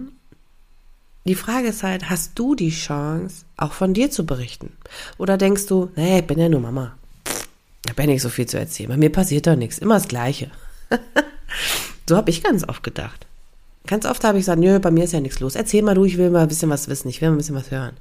Die 1.27 1.35
Frage 1.35 1.69
ist 1.69 1.83
halt, 1.83 2.09
hast 2.09 2.39
du 2.39 2.55
die 2.55 2.69
Chance, 2.69 3.45
auch 3.55 3.73
von 3.73 3.93
dir 3.93 4.11
zu 4.11 4.25
berichten? 4.25 4.71
Oder 5.17 5.37
denkst 5.37 5.65
du, 5.67 5.89
nee, 5.95 6.19
ich 6.19 6.27
bin 6.27 6.39
ja 6.39 6.49
nur 6.49 6.61
Mama. 6.61 6.96
Ich 7.87 7.91
habe 7.91 8.01
ja 8.01 8.07
nicht 8.07 8.21
so 8.21 8.27
viel 8.27 8.45
zu 8.45 8.59
erzählen. 8.59 8.89
Bei 8.89 8.97
mir 8.97 9.09
passiert 9.09 9.47
doch 9.47 9.55
nichts. 9.55 9.77
Immer 9.77 9.93
das 9.93 10.09
Gleiche. 10.09 10.51
so 12.09 12.17
habe 12.17 12.29
ich 12.29 12.43
ganz 12.43 12.67
oft 12.67 12.83
gedacht. 12.83 13.25
Ganz 13.85 14.05
oft 14.05 14.25
habe 14.25 14.37
ich 14.37 14.41
gesagt, 14.41 14.59
nö, 14.59 14.77
bei 14.79 14.91
mir 14.91 15.05
ist 15.05 15.13
ja 15.13 15.21
nichts 15.21 15.39
los. 15.39 15.55
Erzähl 15.55 15.81
mal 15.83 15.95
du, 15.95 16.03
ich 16.03 16.17
will 16.17 16.29
mal 16.29 16.41
ein 16.41 16.49
bisschen 16.49 16.69
was 16.69 16.89
wissen, 16.89 17.07
ich 17.07 17.21
will 17.21 17.29
mal 17.29 17.35
ein 17.35 17.37
bisschen 17.37 17.55
was 17.55 17.71
hören. 17.71 17.95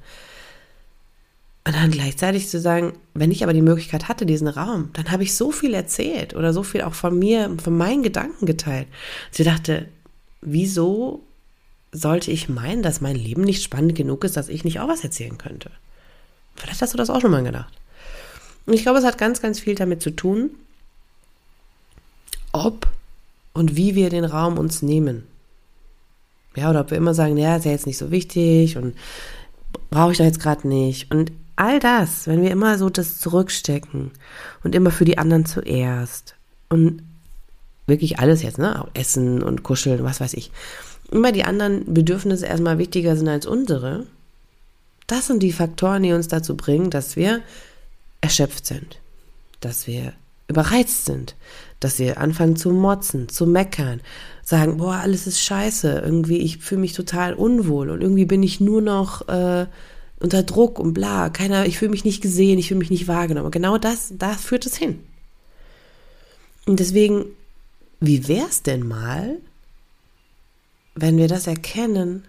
Und 1.64 1.76
dann 1.76 1.92
gleichzeitig 1.92 2.48
zu 2.48 2.58
sagen, 2.58 2.94
wenn 3.14 3.30
ich 3.30 3.44
aber 3.44 3.52
die 3.52 3.62
Möglichkeit 3.62 4.08
hatte, 4.08 4.26
diesen 4.26 4.48
Raum, 4.48 4.90
dann 4.94 5.12
habe 5.12 5.22
ich 5.22 5.36
so 5.36 5.52
viel 5.52 5.72
erzählt 5.72 6.34
oder 6.34 6.52
so 6.52 6.64
viel 6.64 6.82
auch 6.82 6.94
von 6.94 7.16
mir, 7.16 7.56
von 7.62 7.76
meinen 7.76 8.02
Gedanken 8.02 8.44
geteilt. 8.44 8.88
Sie 9.30 9.44
dachte, 9.44 9.86
wieso 10.40 11.22
sollte 11.92 12.32
ich 12.32 12.48
meinen, 12.48 12.82
dass 12.82 13.00
mein 13.00 13.16
Leben 13.16 13.42
nicht 13.42 13.62
spannend 13.62 13.94
genug 13.94 14.24
ist, 14.24 14.36
dass 14.36 14.48
ich 14.48 14.64
nicht 14.64 14.80
auch 14.80 14.88
was 14.88 15.04
erzählen 15.04 15.38
könnte? 15.38 15.70
Vielleicht 16.56 16.82
hast 16.82 16.92
du 16.92 16.98
das 16.98 17.10
auch 17.10 17.20
schon 17.20 17.30
mal 17.30 17.44
gedacht. 17.44 17.72
Und 18.66 18.72
ich 18.72 18.82
glaube, 18.82 18.98
es 18.98 19.04
hat 19.04 19.18
ganz, 19.18 19.40
ganz 19.40 19.60
viel 19.60 19.74
damit 19.74 20.02
zu 20.02 20.10
tun, 20.10 20.50
ob 22.52 22.88
und 23.52 23.76
wie 23.76 23.94
wir 23.94 24.10
den 24.10 24.24
Raum 24.24 24.58
uns 24.58 24.82
nehmen. 24.82 25.24
Ja, 26.56 26.70
oder 26.70 26.80
ob 26.80 26.90
wir 26.90 26.98
immer 26.98 27.14
sagen, 27.14 27.36
ja, 27.36 27.56
ist 27.56 27.64
ja 27.64 27.70
jetzt 27.70 27.86
nicht 27.86 27.98
so 27.98 28.10
wichtig 28.10 28.76
und 28.76 28.94
brauche 29.90 30.12
ich 30.12 30.18
doch 30.18 30.24
jetzt 30.24 30.40
gerade 30.40 30.66
nicht. 30.66 31.10
Und 31.10 31.32
all 31.54 31.78
das, 31.78 32.26
wenn 32.26 32.42
wir 32.42 32.50
immer 32.50 32.78
so 32.78 32.90
das 32.90 33.18
zurückstecken 33.18 34.10
und 34.64 34.74
immer 34.74 34.90
für 34.90 35.04
die 35.04 35.18
anderen 35.18 35.46
zuerst 35.46 36.34
und 36.68 37.02
wirklich 37.86 38.18
alles 38.18 38.42
jetzt, 38.42 38.58
ne, 38.58 38.82
auch 38.82 38.88
Essen 38.94 39.42
und 39.42 39.62
Kuscheln, 39.62 40.02
was 40.02 40.20
weiß 40.20 40.34
ich, 40.34 40.50
immer 41.10 41.32
die 41.32 41.44
anderen 41.44 41.92
Bedürfnisse 41.92 42.46
erstmal 42.46 42.78
wichtiger 42.78 43.16
sind 43.16 43.28
als 43.28 43.46
unsere, 43.46 44.04
das 45.06 45.28
sind 45.28 45.42
die 45.42 45.52
Faktoren, 45.52 46.02
die 46.02 46.12
uns 46.12 46.28
dazu 46.28 46.56
bringen, 46.56 46.90
dass 46.90 47.16
wir 47.16 47.42
erschöpft 48.20 48.66
sind, 48.66 49.00
dass 49.60 49.86
wir 49.86 50.12
überreizt 50.48 51.04
sind, 51.04 51.34
dass 51.80 51.96
sie 51.96 52.12
anfangen 52.12 52.56
zu 52.56 52.70
motzen, 52.70 53.28
zu 53.28 53.46
meckern, 53.46 54.00
sagen, 54.42 54.76
boah, 54.78 54.94
alles 54.94 55.26
ist 55.26 55.40
scheiße, 55.40 56.02
irgendwie, 56.04 56.38
ich 56.38 56.58
fühle 56.58 56.80
mich 56.80 56.92
total 56.92 57.34
unwohl 57.34 57.90
und 57.90 58.00
irgendwie 58.00 58.26
bin 58.26 58.42
ich 58.42 58.60
nur 58.60 58.80
noch 58.80 59.28
äh, 59.28 59.66
unter 60.18 60.42
Druck 60.42 60.78
und 60.78 60.94
bla, 60.94 61.28
keiner, 61.30 61.66
ich 61.66 61.78
fühle 61.78 61.90
mich 61.90 62.04
nicht 62.04 62.22
gesehen, 62.22 62.58
ich 62.58 62.68
fühle 62.68 62.78
mich 62.78 62.90
nicht 62.90 63.08
wahrgenommen. 63.08 63.50
Genau 63.50 63.76
das, 63.76 64.12
da 64.16 64.32
führt 64.32 64.66
es 64.66 64.76
hin. 64.76 65.00
Und 66.64 66.80
deswegen, 66.80 67.26
wie 68.00 68.28
wär's 68.28 68.62
denn 68.62 68.86
mal, 68.86 69.36
wenn 70.94 71.18
wir 71.18 71.28
das 71.28 71.46
erkennen, 71.46 72.24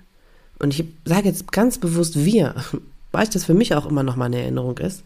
und 0.59 0.73
ich 0.73 0.85
sage 1.05 1.29
jetzt 1.29 1.51
ganz 1.51 1.77
bewusst 1.77 2.23
wir, 2.23 2.55
weil 3.11 3.27
das 3.27 3.45
für 3.45 3.53
mich 3.53 3.73
auch 3.75 3.85
immer 3.85 4.03
noch 4.03 4.15
mal 4.15 4.25
eine 4.25 4.41
Erinnerung 4.41 4.77
ist, 4.79 5.03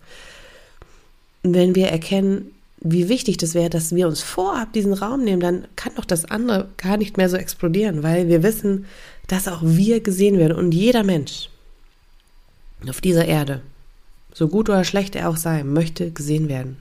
wenn 1.43 1.75
wir 1.75 1.87
erkennen, 1.87 2.51
wie 2.79 3.09
wichtig 3.09 3.37
das 3.37 3.53
wäre, 3.53 3.69
dass 3.69 3.93
wir 3.95 4.07
uns 4.07 4.21
vorab 4.21 4.73
diesen 4.73 4.93
Raum 4.93 5.23
nehmen, 5.23 5.39
dann 5.39 5.67
kann 5.75 5.93
doch 5.95 6.05
das 6.05 6.25
andere 6.25 6.67
gar 6.77 6.97
nicht 6.97 7.17
mehr 7.17 7.29
so 7.29 7.37
explodieren, 7.37 8.01
weil 8.03 8.27
wir 8.27 8.41
wissen, 8.41 8.85
dass 9.27 9.47
auch 9.47 9.61
wir 9.63 10.01
gesehen 10.01 10.39
werden 10.39 10.57
und 10.57 10.73
jeder 10.73 11.03
Mensch 11.03 11.49
auf 12.89 12.99
dieser 12.99 13.25
Erde, 13.25 13.61
so 14.33 14.47
gut 14.47 14.69
oder 14.69 14.83
schlecht 14.83 15.15
er 15.15 15.29
auch 15.29 15.37
sei, 15.37 15.63
möchte 15.63 16.09
gesehen 16.11 16.49
werden. 16.49 16.77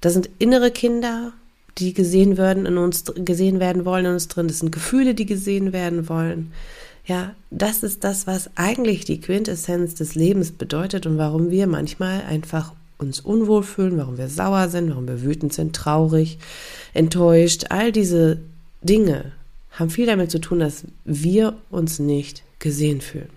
Das 0.00 0.12
sind 0.12 0.30
innere 0.38 0.70
Kinder, 0.70 1.32
die 1.78 1.92
gesehen 1.92 2.36
werden 2.36 2.66
in 2.66 2.78
uns, 2.78 3.04
gesehen 3.16 3.60
werden 3.60 3.84
wollen 3.84 4.06
in 4.06 4.12
uns 4.12 4.28
drin. 4.28 4.48
Das 4.48 4.60
sind 4.60 4.72
Gefühle, 4.72 5.14
die 5.14 5.26
gesehen 5.26 5.72
werden 5.72 6.08
wollen. 6.08 6.52
Ja, 7.06 7.34
das 7.50 7.82
ist 7.82 8.04
das, 8.04 8.26
was 8.26 8.50
eigentlich 8.54 9.04
die 9.04 9.20
Quintessenz 9.20 9.94
des 9.94 10.14
Lebens 10.14 10.52
bedeutet 10.52 11.06
und 11.06 11.18
warum 11.18 11.50
wir 11.50 11.66
manchmal 11.66 12.22
einfach 12.22 12.72
uns 13.00 13.20
unwohl 13.20 13.62
fühlen, 13.62 13.96
warum 13.98 14.18
wir 14.18 14.28
sauer 14.28 14.68
sind, 14.68 14.90
warum 14.90 15.08
wir 15.08 15.22
wütend 15.22 15.52
sind, 15.52 15.74
traurig, 15.74 16.38
enttäuscht. 16.92 17.66
All 17.70 17.92
diese 17.92 18.40
Dinge 18.82 19.32
haben 19.70 19.90
viel 19.90 20.06
damit 20.06 20.30
zu 20.30 20.40
tun, 20.40 20.60
dass 20.60 20.84
wir 21.04 21.56
uns 21.70 21.98
nicht 21.98 22.42
gesehen 22.58 23.00
fühlen. 23.00 23.30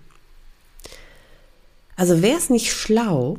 Also 1.96 2.22
wäre 2.22 2.38
es 2.38 2.50
nicht 2.50 2.72
schlau, 2.74 3.38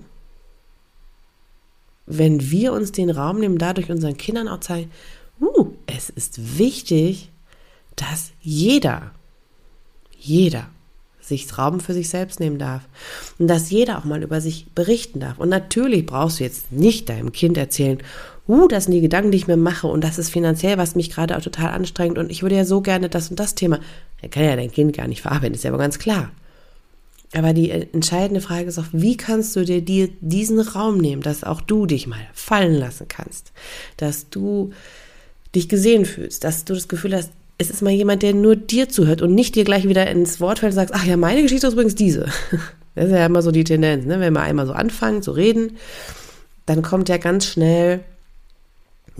wenn 2.07 2.51
wir 2.51 2.73
uns 2.73 2.93
den 2.93 3.11
Raum 3.11 3.41
nehmen, 3.41 3.59
dadurch 3.59 3.91
unseren 3.91 4.17
Kindern 4.17 4.49
auch 4.49 4.61
zeigen, 4.61 4.91
uh, 5.41 5.71
es 5.87 6.11
ist 6.11 6.59
wichtig, 6.59 7.31
dass 7.97 8.33
jeder, 8.41 9.13
jeder 10.19 10.69
sich 11.29 11.57
Raum 11.57 11.81
für 11.81 11.95
sich 11.95 12.09
selbst 12.09 12.41
nehmen 12.41 12.59
darf 12.59 12.83
und 13.39 13.49
dass 13.49 13.71
jeder 13.71 13.99
auch 13.99 14.05
mal 14.05 14.23
über 14.23 14.41
sich 14.41 14.67
berichten 14.75 15.21
darf. 15.21 15.39
Und 15.39 15.49
natürlich 15.49 16.07
brauchst 16.07 16.41
du 16.41 16.45
jetzt 16.45 16.73
nicht 16.73 17.09
deinem 17.09 17.33
Kind 17.33 17.57
erzählen, 17.57 17.99
uh, 18.47 18.69
das 18.69 18.85
sind 18.85 18.93
die 18.93 19.01
Gedanken, 19.01 19.31
die 19.31 19.39
ich 19.39 19.47
mir 19.47 19.57
mache 19.57 19.87
und 19.87 20.03
das 20.05 20.19
ist 20.19 20.31
finanziell, 20.31 20.79
was 20.79 20.95
mich 20.95 21.11
gerade 21.11 21.37
auch 21.37 21.43
total 21.43 21.71
anstrengt 21.71 22.19
und 22.19 22.31
ich 22.31 22.43
würde 22.43 22.57
ja 22.57 22.65
so 22.65 22.81
gerne 22.81 23.09
das 23.09 23.31
und 23.31 23.41
das 23.41 23.55
Thema. 23.55 23.81
Er 24.21 24.29
kann 24.29 24.45
ja 24.45 24.57
dein 24.57 24.73
Kind 24.73 24.97
gar 24.97 25.09
nicht 25.09 25.23
verarbeiten, 25.23 25.55
ist 25.55 25.65
ja 25.65 25.71
aber 25.71 25.79
ganz 25.79 25.99
klar. 25.99 26.31
Aber 27.35 27.53
die 27.53 27.71
entscheidende 27.71 28.41
Frage 28.41 28.69
ist 28.69 28.79
auch, 28.79 28.87
wie 28.93 29.17
kannst 29.17 29.57
du 29.57 29.65
dir 29.65 30.09
diesen 30.21 30.61
Raum 30.61 30.99
nehmen, 30.99 31.21
dass 31.21 31.43
auch 31.43 31.61
du 31.61 31.85
dich 31.85 32.07
mal 32.07 32.21
fallen 32.33 32.75
lassen 32.75 33.09
kannst, 33.09 33.53
dass 33.97 34.31
du 34.31 34.71
dich 35.55 35.69
gesehen 35.69 36.05
fühlst, 36.05 36.45
dass 36.45 36.65
du 36.65 36.75
das 36.75 36.87
Gefühl 36.87 37.15
hast, 37.17 37.31
es 37.65 37.71
ist 37.71 37.83
mal 37.83 37.91
jemand, 37.91 38.23
der 38.23 38.35
nur 38.35 38.57
dir 38.57 38.89
zuhört 38.89 39.23
und 39.23 39.35
nicht 39.35 39.55
dir 39.55 39.65
gleich 39.65 39.89
wieder 39.89 40.09
ins 40.11 40.41
Wort 40.41 40.59
fällt 40.61 40.73
und 40.73 40.77
sagst, 40.77 40.95
ach 40.95 41.05
ja, 41.05 41.17
meine 41.17 41.43
Geschichte 41.43 41.67
ist 41.67 41.73
übrigens 41.73 41.95
diese. 41.95 42.27
Das 42.97 43.07
ist 43.07 43.11
ja 43.11 43.27
immer 43.27 43.43
so 43.43 43.51
die 43.51 43.65
Tendenz, 43.65 44.07
ne? 44.07 44.21
wenn 44.21 44.35
wir 44.35 44.43
einmal 44.43 44.67
so 44.67 44.73
anfangen 44.73 45.21
zu 45.21 45.33
reden, 45.33 45.79
dann 46.65 46.83
kommt 46.83 47.09
ja 47.09 47.17
ganz 47.17 47.45
schnell, 47.45 48.05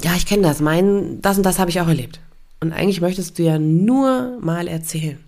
ja, 0.01 0.15
ich 0.17 0.27
kenne 0.27 0.45
das, 0.45 0.61
mein, 0.61 1.21
das 1.23 1.39
und 1.39 1.43
das 1.43 1.59
habe 1.59 1.71
ich 1.71 1.81
auch 1.81 1.89
erlebt. 1.89 2.21
Und 2.61 2.73
eigentlich 2.73 3.01
möchtest 3.01 3.37
du 3.37 3.43
ja 3.43 3.59
nur 3.59 4.39
mal 4.41 4.69
erzählen. 4.69 5.19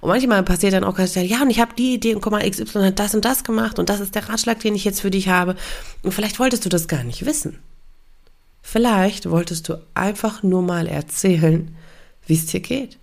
Und 0.00 0.08
manchmal 0.08 0.42
passiert 0.42 0.72
dann 0.72 0.82
auch 0.82 0.96
ganz 0.96 1.12
schnell, 1.12 1.26
ja, 1.26 1.42
und 1.42 1.50
ich 1.50 1.60
habe 1.60 1.76
die 1.78 1.94
Idee 1.94 2.16
und 2.16 2.20
guck 2.20 2.32
mal, 2.32 2.50
XY 2.50 2.80
hat 2.80 2.98
das 2.98 3.14
und 3.14 3.24
das 3.24 3.44
gemacht 3.44 3.78
und 3.78 3.88
das 3.88 4.00
ist 4.00 4.16
der 4.16 4.28
Ratschlag, 4.28 4.58
den 4.58 4.74
ich 4.74 4.84
jetzt 4.84 5.00
für 5.00 5.10
dich 5.10 5.28
habe. 5.28 5.54
Und 6.02 6.12
vielleicht 6.12 6.40
wolltest 6.40 6.64
du 6.64 6.68
das 6.68 6.88
gar 6.88 7.04
nicht 7.04 7.24
wissen. 7.24 7.60
Vielleicht 8.60 9.30
wolltest 9.30 9.68
du 9.68 9.76
einfach 9.94 10.42
nur 10.42 10.62
mal 10.62 10.88
erzählen, 10.88 11.74
wie 12.26 12.34
es 12.34 12.46
dir 12.46 12.60
geht. 12.60 12.98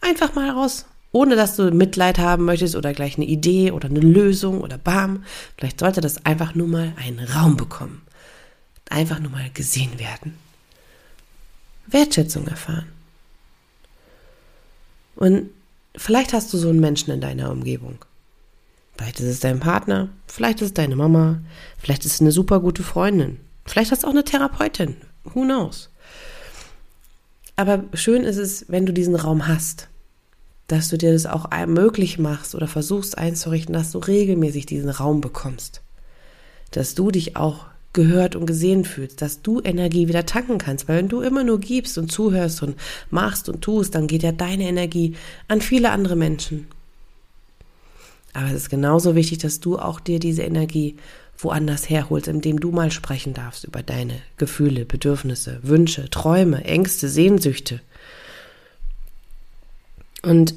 Einfach 0.00 0.34
mal 0.34 0.50
raus. 0.50 0.86
Ohne 1.12 1.34
dass 1.34 1.56
du 1.56 1.70
Mitleid 1.70 2.18
haben 2.18 2.44
möchtest 2.44 2.76
oder 2.76 2.92
gleich 2.92 3.16
eine 3.16 3.26
Idee 3.26 3.70
oder 3.70 3.88
eine 3.88 4.00
Lösung 4.00 4.60
oder 4.60 4.76
bam. 4.76 5.24
Vielleicht 5.56 5.80
sollte 5.80 6.00
das 6.00 6.26
einfach 6.26 6.54
nur 6.54 6.68
mal 6.68 6.92
einen 6.96 7.20
Raum 7.20 7.56
bekommen. 7.56 8.02
Einfach 8.90 9.18
nur 9.18 9.30
mal 9.30 9.48
gesehen 9.54 9.98
werden. 9.98 10.36
Wertschätzung 11.86 12.46
erfahren. 12.48 12.86
Und 15.14 15.50
vielleicht 15.96 16.32
hast 16.32 16.52
du 16.52 16.58
so 16.58 16.68
einen 16.68 16.80
Menschen 16.80 17.12
in 17.12 17.20
deiner 17.20 17.50
Umgebung. 17.50 18.04
Vielleicht 18.96 19.20
ist 19.20 19.26
es 19.26 19.40
dein 19.40 19.60
Partner, 19.60 20.08
vielleicht 20.26 20.60
ist 20.60 20.68
es 20.68 20.74
deine 20.74 20.96
Mama, 20.96 21.40
vielleicht 21.78 22.04
ist 22.04 22.14
es 22.14 22.20
eine 22.20 22.32
super 22.32 22.60
gute 22.60 22.82
Freundin, 22.82 23.38
vielleicht 23.66 23.92
hast 23.92 24.02
du 24.02 24.06
auch 24.06 24.12
eine 24.12 24.24
Therapeutin. 24.24 24.96
Who 25.24 25.42
knows? 25.42 25.90
Aber 27.56 27.84
schön 27.94 28.24
ist 28.24 28.36
es, 28.36 28.66
wenn 28.68 28.86
du 28.86 28.92
diesen 28.92 29.16
Raum 29.16 29.48
hast, 29.48 29.88
dass 30.68 30.88
du 30.88 30.98
dir 30.98 31.12
das 31.12 31.26
auch 31.26 31.48
möglich 31.66 32.18
machst 32.18 32.54
oder 32.54 32.68
versuchst 32.68 33.16
einzurichten, 33.16 33.72
dass 33.72 33.92
du 33.92 33.98
regelmäßig 33.98 34.66
diesen 34.66 34.90
Raum 34.90 35.20
bekommst. 35.20 35.80
Dass 36.70 36.94
du 36.94 37.10
dich 37.10 37.36
auch 37.36 37.66
gehört 37.92 38.36
und 38.36 38.44
gesehen 38.44 38.84
fühlst, 38.84 39.22
dass 39.22 39.40
du 39.40 39.60
Energie 39.62 40.06
wieder 40.06 40.26
tanken 40.26 40.58
kannst, 40.58 40.86
weil 40.86 40.98
wenn 40.98 41.08
du 41.08 41.22
immer 41.22 41.44
nur 41.44 41.58
gibst 41.58 41.96
und 41.96 42.12
zuhörst 42.12 42.62
und 42.62 42.76
machst 43.10 43.48
und 43.48 43.62
tust, 43.62 43.94
dann 43.94 44.06
geht 44.06 44.22
ja 44.22 44.32
deine 44.32 44.64
Energie 44.64 45.16
an 45.48 45.62
viele 45.62 45.90
andere 45.90 46.14
Menschen. 46.14 46.66
Aber 48.34 48.48
es 48.48 48.54
ist 48.54 48.68
genauso 48.68 49.14
wichtig, 49.14 49.38
dass 49.38 49.60
du 49.60 49.78
auch 49.78 49.98
dir 49.98 50.18
diese 50.18 50.42
Energie 50.42 50.96
woanders 51.38 51.88
herholst, 51.88 52.28
indem 52.28 52.60
du 52.60 52.70
mal 52.70 52.90
sprechen 52.90 53.34
darfst 53.34 53.64
über 53.64 53.82
deine 53.82 54.20
Gefühle, 54.36 54.84
Bedürfnisse, 54.84 55.60
Wünsche, 55.62 56.08
Träume, 56.10 56.64
Ängste, 56.64 57.08
Sehnsüchte. 57.08 57.80
Und 60.22 60.54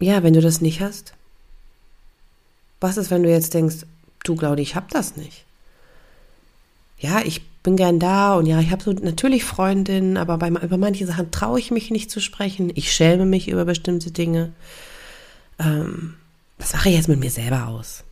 ja, 0.00 0.22
wenn 0.22 0.34
du 0.34 0.40
das 0.40 0.60
nicht 0.60 0.80
hast, 0.80 1.14
was 2.80 2.96
ist, 2.96 3.10
wenn 3.10 3.22
du 3.22 3.30
jetzt 3.30 3.54
denkst, 3.54 3.86
du 4.24 4.34
Claudia, 4.34 4.62
ich 4.62 4.74
hab 4.74 4.90
das 4.90 5.16
nicht? 5.16 5.44
Ja, 6.98 7.20
ich 7.24 7.42
bin 7.62 7.76
gern 7.76 7.98
da 7.98 8.34
und 8.34 8.46
ja, 8.46 8.60
ich 8.60 8.70
habe 8.70 8.82
so 8.82 8.92
natürlich 8.92 9.44
Freundinnen, 9.44 10.16
aber 10.16 10.38
bei, 10.38 10.48
über 10.48 10.78
manche 10.78 11.06
Sachen 11.06 11.30
traue 11.30 11.60
ich 11.60 11.70
mich 11.70 11.90
nicht 11.90 12.10
zu 12.10 12.20
sprechen. 12.20 12.72
Ich 12.74 12.92
schäme 12.92 13.24
mich 13.24 13.48
über 13.48 13.64
bestimmte 13.64 14.10
Dinge. 14.10 14.52
Ähm, 15.58 16.14
was 16.58 16.72
mache 16.72 16.88
ich 16.88 16.96
jetzt 16.96 17.08
mit 17.08 17.20
mir 17.20 17.30
selber 17.30 17.68
aus? 17.68 18.04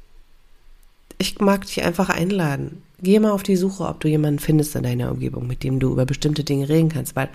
Ich 1.20 1.38
mag 1.38 1.66
dich 1.66 1.82
einfach 1.84 2.08
einladen. 2.08 2.82
Geh 3.02 3.18
mal 3.18 3.32
auf 3.32 3.42
die 3.42 3.56
Suche, 3.56 3.84
ob 3.84 4.00
du 4.00 4.08
jemanden 4.08 4.38
findest 4.38 4.74
in 4.74 4.82
deiner 4.82 5.10
Umgebung, 5.10 5.46
mit 5.46 5.62
dem 5.62 5.78
du 5.78 5.92
über 5.92 6.06
bestimmte 6.06 6.44
Dinge 6.44 6.68
reden 6.68 6.88
kannst, 6.88 7.14
weil 7.14 7.28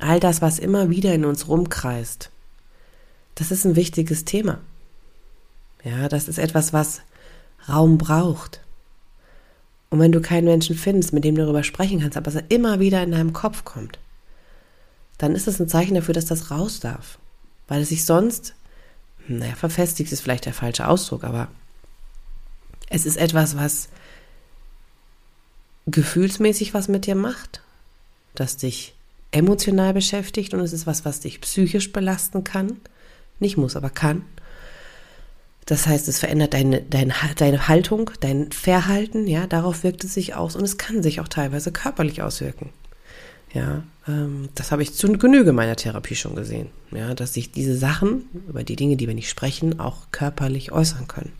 all 0.00 0.18
das, 0.18 0.40
was 0.40 0.58
immer 0.58 0.88
wieder 0.88 1.14
in 1.14 1.26
uns 1.26 1.46
rumkreist, 1.46 2.30
das 3.34 3.50
ist 3.50 3.66
ein 3.66 3.76
wichtiges 3.76 4.24
Thema. 4.24 4.60
Ja, 5.84 6.08
das 6.08 6.26
ist 6.26 6.38
etwas, 6.38 6.72
was 6.72 7.02
Raum 7.68 7.98
braucht. 7.98 8.60
Und 9.90 10.00
wenn 10.00 10.12
du 10.12 10.20
keinen 10.20 10.46
Menschen 10.46 10.76
findest, 10.76 11.12
mit 11.12 11.24
dem 11.24 11.34
du 11.34 11.42
darüber 11.42 11.62
sprechen 11.62 12.00
kannst, 12.00 12.16
aber 12.16 12.28
es 12.28 12.42
immer 12.48 12.80
wieder 12.80 13.02
in 13.02 13.12
deinem 13.12 13.34
Kopf 13.34 13.64
kommt, 13.64 13.98
dann 15.18 15.34
ist 15.34 15.48
es 15.48 15.60
ein 15.60 15.68
Zeichen 15.68 15.94
dafür, 15.94 16.14
dass 16.14 16.26
das 16.26 16.50
raus 16.50 16.80
darf. 16.80 17.18
Weil 17.68 17.82
es 17.82 17.90
sich 17.90 18.06
sonst, 18.06 18.54
naja, 19.26 19.54
verfestigt 19.54 20.12
ist 20.12 20.22
vielleicht 20.22 20.46
der 20.46 20.54
falsche 20.54 20.88
Ausdruck, 20.88 21.24
aber 21.24 21.48
es 22.90 23.06
ist 23.06 23.16
etwas, 23.16 23.56
was 23.56 23.88
gefühlsmäßig 25.86 26.74
was 26.74 26.88
mit 26.88 27.06
dir 27.06 27.14
macht, 27.14 27.62
das 28.34 28.56
dich 28.56 28.94
emotional 29.30 29.94
beschäftigt 29.94 30.54
und 30.54 30.60
es 30.60 30.72
ist 30.72 30.86
was, 30.86 31.04
was 31.04 31.20
dich 31.20 31.40
psychisch 31.40 31.92
belasten 31.92 32.44
kann. 32.44 32.80
Nicht 33.40 33.56
muss, 33.56 33.76
aber 33.76 33.90
kann. 33.90 34.22
Das 35.66 35.86
heißt, 35.86 36.08
es 36.08 36.18
verändert 36.18 36.54
deine, 36.54 36.80
deine, 36.80 37.12
deine 37.36 37.68
Haltung, 37.68 38.10
dein 38.20 38.50
Verhalten, 38.52 39.26
ja, 39.26 39.46
darauf 39.46 39.84
wirkt 39.84 40.02
es 40.02 40.14
sich 40.14 40.34
aus 40.34 40.56
und 40.56 40.64
es 40.64 40.78
kann 40.78 41.02
sich 41.02 41.20
auch 41.20 41.28
teilweise 41.28 41.72
körperlich 41.72 42.22
auswirken. 42.22 42.70
Ja, 43.52 43.82
ähm, 44.06 44.48
das 44.54 44.72
habe 44.72 44.82
ich 44.82 44.94
zu 44.94 45.12
Genüge 45.12 45.52
meiner 45.52 45.76
Therapie 45.76 46.14
schon 46.14 46.36
gesehen. 46.36 46.68
Ja, 46.90 47.14
dass 47.14 47.34
sich 47.34 47.52
diese 47.52 47.76
Sachen, 47.76 48.24
über 48.48 48.64
die 48.64 48.76
Dinge, 48.76 48.96
die 48.96 49.06
wir 49.06 49.14
nicht 49.14 49.28
sprechen, 49.28 49.78
auch 49.78 50.06
körperlich 50.10 50.72
äußern 50.72 51.06
können. 51.06 51.32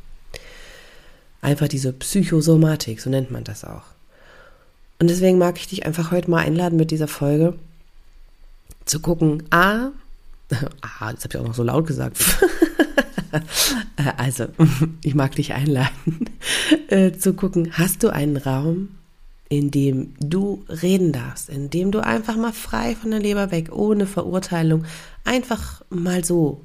Einfach 1.40 1.68
diese 1.68 1.92
Psychosomatik, 1.92 3.00
so 3.00 3.10
nennt 3.10 3.30
man 3.30 3.44
das 3.44 3.64
auch. 3.64 3.84
Und 4.98 5.08
deswegen 5.08 5.38
mag 5.38 5.58
ich 5.58 5.68
dich 5.68 5.86
einfach 5.86 6.10
heute 6.10 6.30
mal 6.30 6.44
einladen 6.44 6.76
mit 6.76 6.90
dieser 6.90 7.08
Folge 7.08 7.54
zu 8.84 9.00
gucken, 9.00 9.44
A, 9.50 9.90
ah, 10.80 11.12
das 11.12 11.24
habe 11.24 11.28
ich 11.30 11.36
auch 11.36 11.46
noch 11.46 11.54
so 11.54 11.62
laut 11.62 11.86
gesagt. 11.86 12.18
also, 14.16 14.46
ich 15.02 15.14
mag 15.14 15.36
dich 15.36 15.52
einladen, 15.52 16.30
äh, 16.88 17.12
zu 17.12 17.34
gucken, 17.34 17.72
hast 17.72 18.02
du 18.02 18.08
einen 18.08 18.36
Raum, 18.36 18.88
indem 19.48 20.14
du 20.20 20.64
reden 20.68 21.12
darfst, 21.12 21.48
indem 21.48 21.90
du 21.90 22.00
einfach 22.00 22.36
mal 22.36 22.52
frei 22.52 22.94
von 22.94 23.10
der 23.10 23.20
Leber 23.20 23.50
weg, 23.50 23.70
ohne 23.72 24.06
Verurteilung, 24.06 24.84
einfach 25.24 25.82
mal 25.90 26.24
so, 26.24 26.64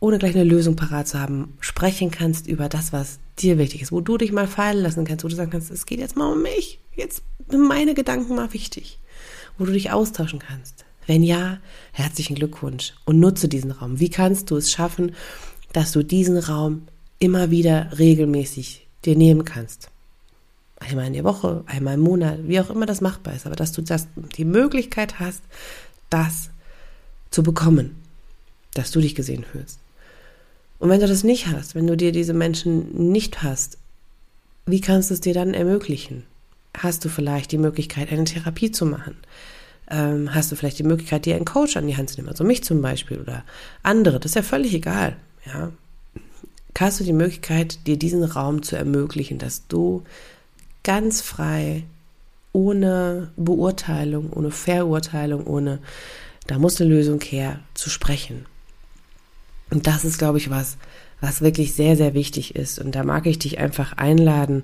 ohne 0.00 0.18
gleich 0.18 0.34
eine 0.34 0.44
Lösung 0.44 0.76
parat 0.76 1.08
zu 1.08 1.18
haben, 1.18 1.56
sprechen 1.60 2.10
kannst 2.10 2.46
über 2.46 2.68
das, 2.68 2.92
was 2.92 3.18
dir 3.38 3.58
wichtig 3.58 3.82
ist, 3.82 3.92
wo 3.92 4.00
du 4.00 4.16
dich 4.16 4.32
mal 4.32 4.46
fallen 4.46 4.82
lassen 4.82 5.04
kannst, 5.04 5.24
wo 5.24 5.28
du 5.28 5.34
sagen 5.34 5.50
kannst, 5.50 5.70
es 5.70 5.86
geht 5.86 5.98
jetzt 5.98 6.16
mal 6.16 6.32
um 6.32 6.42
mich, 6.42 6.80
jetzt 6.94 7.22
sind 7.48 7.66
meine 7.66 7.94
Gedanken 7.94 8.34
mal 8.34 8.52
wichtig, 8.52 8.98
wo 9.56 9.64
du 9.64 9.72
dich 9.72 9.90
austauschen 9.90 10.38
kannst. 10.38 10.84
Wenn 11.06 11.22
ja, 11.22 11.58
herzlichen 11.92 12.36
Glückwunsch 12.36 12.92
und 13.06 13.18
nutze 13.18 13.48
diesen 13.48 13.70
Raum. 13.70 13.98
Wie 13.98 14.10
kannst 14.10 14.50
du 14.50 14.56
es 14.56 14.70
schaffen, 14.70 15.12
dass 15.72 15.92
du 15.92 16.04
diesen 16.04 16.36
Raum 16.36 16.82
immer 17.18 17.50
wieder 17.50 17.98
regelmäßig 17.98 18.86
dir 19.04 19.16
nehmen 19.16 19.44
kannst? 19.44 19.88
Einmal 20.78 21.06
in 21.06 21.14
der 21.14 21.24
Woche, 21.24 21.64
einmal 21.66 21.94
im 21.94 22.00
Monat, 22.00 22.40
wie 22.42 22.60
auch 22.60 22.70
immer 22.70 22.86
das 22.86 23.00
machbar 23.00 23.34
ist, 23.34 23.46
aber 23.46 23.56
dass 23.56 23.72
du 23.72 23.82
das, 23.82 24.06
die 24.36 24.44
Möglichkeit 24.44 25.18
hast, 25.18 25.42
das 26.10 26.50
zu 27.30 27.42
bekommen, 27.42 27.96
dass 28.74 28.90
du 28.90 29.00
dich 29.00 29.14
gesehen 29.14 29.44
fühlst. 29.44 29.80
Und 30.78 30.90
wenn 30.90 31.00
du 31.00 31.08
das 31.08 31.24
nicht 31.24 31.48
hast, 31.48 31.74
wenn 31.74 31.86
du 31.86 31.96
dir 31.96 32.12
diese 32.12 32.34
Menschen 32.34 33.10
nicht 33.10 33.42
hast, 33.42 33.78
wie 34.66 34.80
kannst 34.80 35.10
du 35.10 35.14
es 35.14 35.20
dir 35.20 35.34
dann 35.34 35.54
ermöglichen? 35.54 36.24
Hast 36.76 37.04
du 37.04 37.08
vielleicht 37.08 37.52
die 37.52 37.58
Möglichkeit, 37.58 38.12
eine 38.12 38.24
Therapie 38.24 38.70
zu 38.70 38.86
machen? 38.86 39.16
Ähm, 39.90 40.34
hast 40.34 40.52
du 40.52 40.56
vielleicht 40.56 40.78
die 40.78 40.84
Möglichkeit, 40.84 41.24
dir 41.24 41.34
einen 41.34 41.46
Coach 41.46 41.76
an 41.76 41.86
die 41.86 41.96
Hand 41.96 42.10
zu 42.10 42.16
nehmen, 42.16 42.28
also 42.28 42.44
mich 42.44 42.62
zum 42.62 42.82
Beispiel 42.82 43.18
oder 43.18 43.42
andere, 43.82 44.20
das 44.20 44.32
ist 44.32 44.36
ja 44.36 44.42
völlig 44.42 44.74
egal, 44.74 45.16
ja. 45.46 45.72
Hast 46.78 47.00
du 47.00 47.04
die 47.04 47.12
Möglichkeit, 47.12 47.88
dir 47.88 47.96
diesen 47.96 48.22
Raum 48.22 48.62
zu 48.62 48.76
ermöglichen, 48.76 49.38
dass 49.38 49.66
du 49.66 50.04
ganz 50.84 51.20
frei, 51.22 51.82
ohne 52.52 53.32
Beurteilung, 53.36 54.32
ohne 54.32 54.52
Verurteilung, 54.52 55.44
ohne, 55.44 55.80
da 56.46 56.58
muss 56.58 56.80
eine 56.80 56.90
Lösung 56.90 57.20
her, 57.20 57.58
zu 57.74 57.90
sprechen. 57.90 58.46
Und 59.70 59.86
das 59.86 60.04
ist, 60.04 60.18
glaube 60.18 60.38
ich, 60.38 60.50
was, 60.50 60.76
was 61.20 61.40
wirklich 61.40 61.74
sehr, 61.74 61.96
sehr 61.96 62.14
wichtig 62.14 62.56
ist. 62.56 62.78
Und 62.78 62.94
da 62.94 63.04
mag 63.04 63.26
ich 63.26 63.38
dich 63.38 63.58
einfach 63.58 63.92
einladen, 63.94 64.62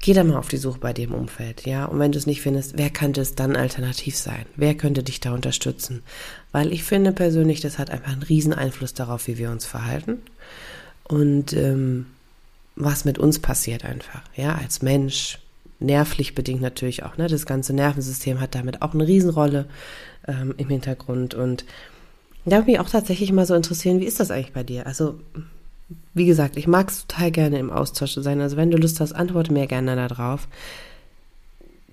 geh 0.00 0.12
da 0.12 0.22
mal 0.22 0.36
auf 0.36 0.48
die 0.48 0.58
Suche 0.58 0.78
bei 0.78 0.92
dem 0.92 1.12
Umfeld, 1.12 1.66
ja. 1.66 1.86
Und 1.86 1.98
wenn 1.98 2.12
du 2.12 2.18
es 2.18 2.26
nicht 2.26 2.42
findest, 2.42 2.76
wer 2.76 2.90
könnte 2.90 3.20
es 3.20 3.34
dann 3.34 3.56
alternativ 3.56 4.16
sein? 4.16 4.44
Wer 4.56 4.74
könnte 4.74 5.02
dich 5.02 5.20
da 5.20 5.32
unterstützen? 5.32 6.02
Weil 6.52 6.72
ich 6.72 6.84
finde 6.84 7.12
persönlich, 7.12 7.60
das 7.60 7.78
hat 7.78 7.90
einfach 7.90 8.12
einen 8.12 8.22
riesen 8.22 8.52
Einfluss 8.52 8.94
darauf, 8.94 9.26
wie 9.26 9.38
wir 9.38 9.50
uns 9.50 9.64
verhalten. 9.64 10.18
Und 11.04 11.52
ähm, 11.52 12.06
was 12.76 13.04
mit 13.04 13.18
uns 13.18 13.38
passiert 13.38 13.84
einfach, 13.84 14.22
ja, 14.36 14.54
als 14.54 14.82
Mensch, 14.82 15.38
nervlich 15.80 16.34
bedingt 16.34 16.62
natürlich 16.62 17.02
auch, 17.02 17.16
ne? 17.16 17.28
Das 17.28 17.46
ganze 17.46 17.72
Nervensystem 17.72 18.40
hat 18.40 18.54
damit 18.54 18.82
auch 18.82 18.94
eine 18.94 19.06
Riesenrolle 19.06 19.66
ähm, 20.26 20.54
im 20.56 20.68
Hintergrund. 20.68 21.34
Und 21.34 21.64
da 22.50 22.56
würde 22.58 22.70
mich 22.70 22.80
auch 22.80 22.88
tatsächlich 22.88 23.32
mal 23.32 23.46
so 23.46 23.54
interessieren, 23.54 24.00
wie 24.00 24.06
ist 24.06 24.20
das 24.20 24.30
eigentlich 24.30 24.52
bei 24.52 24.62
dir? 24.62 24.86
Also, 24.86 25.18
wie 26.14 26.26
gesagt, 26.26 26.56
ich 26.56 26.66
mag 26.66 26.90
es 26.90 27.06
total 27.06 27.30
gerne 27.30 27.58
im 27.58 27.70
Austausch 27.70 28.14
sein. 28.14 28.40
Also, 28.40 28.56
wenn 28.56 28.70
du 28.70 28.76
Lust 28.76 29.00
hast, 29.00 29.12
antworte 29.12 29.52
mir 29.52 29.66
gerne 29.66 29.96
darauf. 29.96 30.48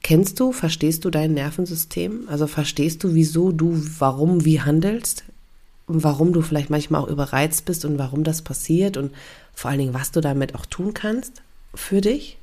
Kennst 0.04 0.40
du, 0.40 0.52
verstehst 0.52 1.06
du 1.06 1.10
dein 1.10 1.34
Nervensystem? 1.34 2.28
Also 2.28 2.48
verstehst 2.48 3.04
du, 3.04 3.14
wieso 3.14 3.52
du, 3.52 3.82
warum, 4.00 4.46
wie 4.46 4.62
handelst? 4.62 5.24
Und 5.86 6.04
warum 6.04 6.34
du 6.34 6.42
vielleicht 6.42 6.70
manchmal 6.70 7.02
auch 7.02 7.08
überreizt 7.08 7.66
bist 7.66 7.86
und 7.86 8.00
warum 8.00 8.24
das 8.24 8.42
passiert 8.42 8.98
und 8.98 9.12
vor 9.54 9.70
allen 9.70 9.80
Dingen, 9.80 9.94
was 9.94 10.12
du 10.12 10.22
damit 10.22 10.56
auch 10.56 10.66
tun 10.66 10.94
kannst 10.94 11.42
für 11.76 12.02
dich? 12.02 12.38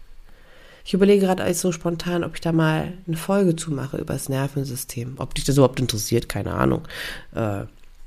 Ich 0.84 0.94
überlege 0.94 1.26
gerade 1.26 1.42
alles 1.42 1.60
so 1.60 1.72
spontan, 1.72 2.24
ob 2.24 2.34
ich 2.34 2.40
da 2.40 2.52
mal 2.52 2.92
eine 3.06 3.16
Folge 3.16 3.56
zu 3.56 3.72
mache 3.72 3.98
über 3.98 4.14
das 4.14 4.28
Nervensystem. 4.28 5.14
Ob 5.18 5.34
dich 5.34 5.44
das 5.44 5.56
überhaupt 5.56 5.80
interessiert, 5.80 6.28
keine 6.28 6.54
Ahnung. 6.54 6.86
Äh, 7.34 7.64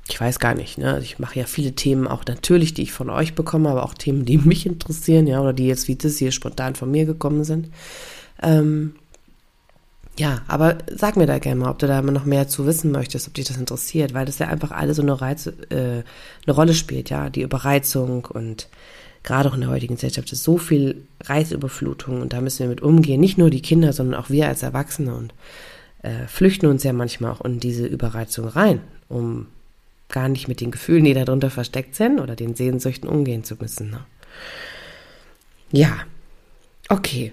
ich 0.08 0.20
weiß 0.20 0.38
gar 0.40 0.54
nicht, 0.54 0.78
ne? 0.78 0.98
Ich 1.02 1.18
mache 1.18 1.38
ja 1.38 1.46
viele 1.46 1.72
Themen 1.72 2.06
auch 2.06 2.24
natürlich, 2.26 2.74
die 2.74 2.82
ich 2.82 2.92
von 2.92 3.08
euch 3.08 3.34
bekomme, 3.34 3.70
aber 3.70 3.84
auch 3.84 3.94
Themen, 3.94 4.24
die 4.24 4.38
mich 4.44 4.66
interessieren, 4.66 5.26
ja, 5.26 5.40
oder 5.40 5.52
die 5.52 5.66
jetzt 5.66 5.88
wie 5.88 5.96
das 5.96 6.16
hier 6.16 6.32
spontan 6.32 6.74
von 6.74 6.90
mir 6.90 7.06
gekommen 7.06 7.44
sind. 7.44 7.70
Ähm, 8.42 8.94
ja, 10.18 10.42
aber 10.46 10.78
sag 10.94 11.16
mir 11.16 11.26
da 11.26 11.38
gerne 11.38 11.60
mal, 11.60 11.70
ob 11.70 11.78
du 11.78 11.86
da 11.86 12.02
noch 12.02 12.26
mehr 12.26 12.46
zu 12.46 12.66
wissen 12.66 12.90
möchtest, 12.92 13.28
ob 13.28 13.34
dich 13.34 13.46
das 13.46 13.56
interessiert, 13.56 14.12
weil 14.12 14.26
das 14.26 14.38
ja 14.38 14.48
einfach 14.48 14.70
alle 14.70 14.92
so 14.92 15.00
eine 15.00 15.18
Reiz, 15.20 15.46
äh, 15.46 15.52
eine 15.70 16.54
Rolle 16.54 16.74
spielt, 16.74 17.08
ja, 17.08 17.30
die 17.30 17.42
Überreizung 17.42 18.26
und 18.26 18.68
gerade 19.22 19.48
auch 19.48 19.54
in 19.54 19.62
der 19.62 19.70
heutigen 19.70 19.94
Gesellschaft 19.94 20.30
ist 20.32 20.42
so 20.42 20.58
viel 20.58 21.06
Reizüberflutung 21.22 22.20
und 22.20 22.32
da 22.32 22.40
müssen 22.40 22.60
wir 22.60 22.68
mit 22.68 22.82
umgehen. 22.82 23.20
Nicht 23.20 23.38
nur 23.38 23.48
die 23.48 23.62
Kinder, 23.62 23.92
sondern 23.92 24.20
auch 24.20 24.28
wir 24.28 24.48
als 24.48 24.62
Erwachsene 24.62 25.14
und 25.14 25.32
äh, 26.02 26.26
flüchten 26.26 26.66
uns 26.66 26.82
ja 26.82 26.92
manchmal 26.92 27.30
auch 27.30 27.40
in 27.42 27.60
diese 27.60 27.86
Überreizung 27.86 28.48
rein, 28.48 28.80
um 29.08 29.46
gar 30.12 30.28
nicht 30.28 30.46
mit 30.46 30.60
den 30.60 30.70
Gefühlen, 30.70 31.04
die 31.04 31.14
darunter 31.14 31.50
versteckt 31.50 31.96
sind 31.96 32.20
oder 32.20 32.36
den 32.36 32.54
Sehnsüchten 32.54 33.08
umgehen 33.08 33.44
zu 33.44 33.56
müssen. 33.56 33.90
Ne? 33.90 34.04
Ja, 35.72 35.92
okay. 36.88 37.32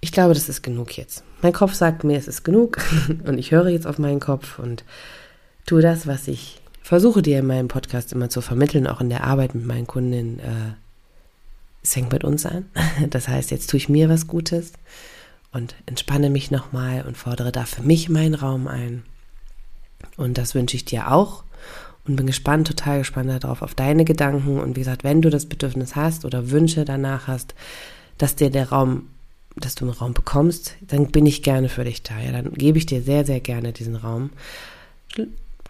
Ich 0.00 0.12
glaube, 0.12 0.34
das 0.34 0.48
ist 0.48 0.62
genug 0.62 0.96
jetzt. 0.96 1.24
Mein 1.42 1.52
Kopf 1.52 1.74
sagt 1.74 2.04
mir, 2.04 2.18
es 2.18 2.28
ist 2.28 2.44
genug 2.44 2.78
und 3.24 3.38
ich 3.38 3.50
höre 3.50 3.68
jetzt 3.68 3.86
auf 3.86 3.98
meinen 3.98 4.20
Kopf 4.20 4.58
und 4.58 4.84
tue 5.66 5.80
das, 5.80 6.06
was 6.06 6.28
ich 6.28 6.60
versuche 6.82 7.22
dir 7.22 7.38
in 7.38 7.46
meinem 7.46 7.68
Podcast 7.68 8.12
immer 8.12 8.30
zu 8.30 8.40
vermitteln, 8.40 8.86
auch 8.86 9.00
in 9.00 9.10
der 9.10 9.24
Arbeit 9.24 9.54
mit 9.54 9.66
meinen 9.66 9.86
Kundinnen. 9.86 10.38
Äh, 10.40 10.72
es 11.82 11.94
fängt 11.94 12.12
mit 12.12 12.24
uns 12.24 12.46
an. 12.46 12.66
Das 13.10 13.28
heißt, 13.28 13.50
jetzt 13.50 13.70
tue 13.70 13.78
ich 13.78 13.88
mir 13.88 14.08
was 14.08 14.26
Gutes 14.26 14.72
und 15.52 15.74
entspanne 15.86 16.30
mich 16.30 16.50
nochmal 16.50 17.04
und 17.06 17.16
fordere 17.16 17.52
da 17.52 17.64
für 17.64 17.82
mich 17.82 18.08
meinen 18.08 18.34
Raum 18.34 18.66
ein. 18.68 19.04
Und 20.16 20.38
das 20.38 20.54
wünsche 20.54 20.76
ich 20.76 20.84
dir 20.84 21.12
auch 21.12 21.44
und 22.08 22.16
bin 22.16 22.26
gespannt, 22.26 22.66
total 22.66 22.98
gespannt 22.98 23.30
darauf, 23.30 23.62
auf 23.62 23.74
deine 23.74 24.04
Gedanken. 24.04 24.58
Und 24.58 24.76
wie 24.76 24.80
gesagt, 24.80 25.04
wenn 25.04 25.22
du 25.22 25.30
das 25.30 25.46
Bedürfnis 25.46 25.94
hast 25.94 26.24
oder 26.24 26.50
Wünsche 26.50 26.84
danach 26.84 27.28
hast, 27.28 27.54
dass 28.16 28.34
dir 28.34 28.50
der 28.50 28.70
Raum, 28.70 29.06
dass 29.56 29.74
du 29.74 29.84
einen 29.84 29.94
Raum 29.94 30.14
bekommst, 30.14 30.74
dann 30.80 31.08
bin 31.08 31.26
ich 31.26 31.42
gerne 31.42 31.68
für 31.68 31.84
dich 31.84 32.02
da. 32.02 32.18
Ja, 32.18 32.32
dann 32.32 32.52
gebe 32.54 32.78
ich 32.78 32.86
dir 32.86 33.02
sehr, 33.02 33.24
sehr 33.24 33.40
gerne 33.40 33.72
diesen 33.72 33.96
Raum. 33.96 34.30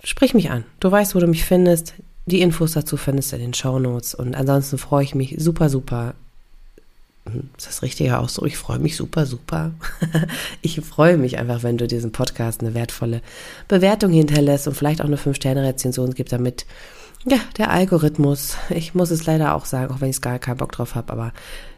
Sprich 0.04 0.34
mich 0.34 0.50
an. 0.50 0.64
Du 0.80 0.90
weißt, 0.90 1.14
wo 1.14 1.18
du 1.18 1.26
mich 1.26 1.44
findest. 1.44 1.94
Die 2.26 2.40
Infos 2.40 2.72
dazu 2.72 2.96
findest 2.96 3.32
du 3.32 3.36
in 3.36 3.42
den 3.42 3.54
Show 3.54 3.78
Notes. 3.78 4.14
Und 4.14 4.34
ansonsten 4.34 4.78
freue 4.78 5.04
ich 5.04 5.14
mich 5.14 5.34
super, 5.38 5.68
super 5.68 6.14
ist 7.56 7.66
das 7.66 7.82
richtige 7.82 8.18
Ausdruck? 8.18 8.46
Ich 8.46 8.56
freue 8.56 8.78
mich 8.78 8.96
super, 8.96 9.26
super. 9.26 9.72
ich 10.62 10.80
freue 10.80 11.16
mich 11.16 11.38
einfach, 11.38 11.62
wenn 11.62 11.78
du 11.78 11.86
diesen 11.86 12.12
Podcast 12.12 12.60
eine 12.60 12.74
wertvolle 12.74 13.22
Bewertung 13.68 14.12
hinterlässt 14.12 14.68
und 14.68 14.74
vielleicht 14.74 15.00
auch 15.00 15.06
eine 15.06 15.16
5-Sterne-Rezension 15.16 16.14
gibt, 16.14 16.32
damit 16.32 16.66
ja, 17.26 17.38
der 17.56 17.70
Algorithmus, 17.70 18.56
ich 18.70 18.94
muss 18.94 19.10
es 19.10 19.26
leider 19.26 19.54
auch 19.54 19.64
sagen, 19.64 19.92
auch 19.92 20.00
wenn 20.00 20.10
ich 20.10 20.20
gar 20.20 20.38
keinen 20.38 20.56
Bock 20.56 20.72
drauf 20.72 20.94
habe, 20.94 21.12
aber 21.12 21.32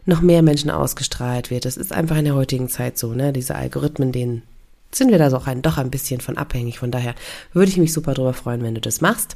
noch 0.05 0.21
mehr 0.21 0.41
Menschen 0.41 0.69
ausgestrahlt 0.69 1.49
wird. 1.49 1.65
Das 1.65 1.77
ist 1.77 1.91
einfach 1.91 2.17
in 2.17 2.25
der 2.25 2.35
heutigen 2.35 2.69
Zeit 2.69 2.97
so, 2.97 3.13
ne? 3.13 3.33
Diese 3.33 3.55
Algorithmen, 3.55 4.11
denen 4.11 4.43
sind 4.91 5.09
wir 5.09 5.17
da 5.17 5.29
so 5.29 5.37
auch 5.37 5.47
ein, 5.47 5.61
doch 5.61 5.77
ein 5.77 5.91
bisschen 5.91 6.21
von 6.21 6.37
abhängig. 6.37 6.79
Von 6.79 6.91
daher 6.91 7.15
würde 7.53 7.71
ich 7.71 7.77
mich 7.77 7.93
super 7.93 8.13
drüber 8.13 8.33
freuen, 8.33 8.61
wenn 8.61 8.75
du 8.75 8.81
das 8.81 9.01
machst. 9.01 9.35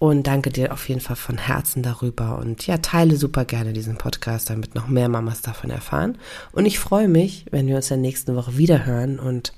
Und 0.00 0.26
danke 0.26 0.48
dir 0.48 0.72
auf 0.72 0.88
jeden 0.88 1.02
Fall 1.02 1.14
von 1.14 1.36
Herzen 1.36 1.82
darüber. 1.82 2.38
Und 2.38 2.66
ja, 2.66 2.78
teile 2.78 3.16
super 3.16 3.44
gerne 3.44 3.74
diesen 3.74 3.98
Podcast, 3.98 4.48
damit 4.48 4.74
noch 4.74 4.88
mehr 4.88 5.10
Mamas 5.10 5.42
davon 5.42 5.68
erfahren. 5.68 6.16
Und 6.52 6.64
ich 6.64 6.78
freue 6.78 7.06
mich, 7.06 7.44
wenn 7.50 7.66
wir 7.66 7.76
uns 7.76 7.90
in 7.90 8.02
der 8.02 8.08
nächsten 8.08 8.34
Woche 8.34 8.56
wieder 8.56 8.86
hören 8.86 9.18
und 9.18 9.52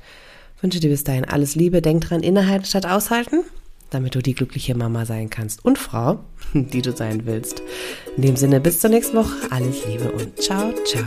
wünsche 0.61 0.81
dir 0.81 0.90
bis 0.90 1.05
dahin 1.05 1.24
alles 1.24 1.55
Liebe. 1.55 1.81
Denk 1.81 2.09
dran, 2.09 2.24
innehalten 2.24 2.66
statt 2.66 2.87
aushalten, 2.87 3.44
damit 3.90 4.16
du 4.16 4.20
die 4.20 4.35
glückliche 4.35 4.74
Mama 4.74 5.07
sein 5.07 5.31
kannst 5.31 5.64
und 5.64 5.78
Frau, 5.78 6.24
die 6.55 6.83
du 6.83 6.90
sein 6.90 7.24
willst. 7.24 7.62
In 8.16 8.24
dem 8.24 8.35
Sinne, 8.35 8.61
bis 8.61 8.81
zur 8.81 8.90
nächsten 8.90 9.16
Woche. 9.16 9.37
Alles 9.50 9.87
Liebe 9.87 10.11
und 10.11 10.42
ciao, 10.42 10.74
ciao. 10.85 11.07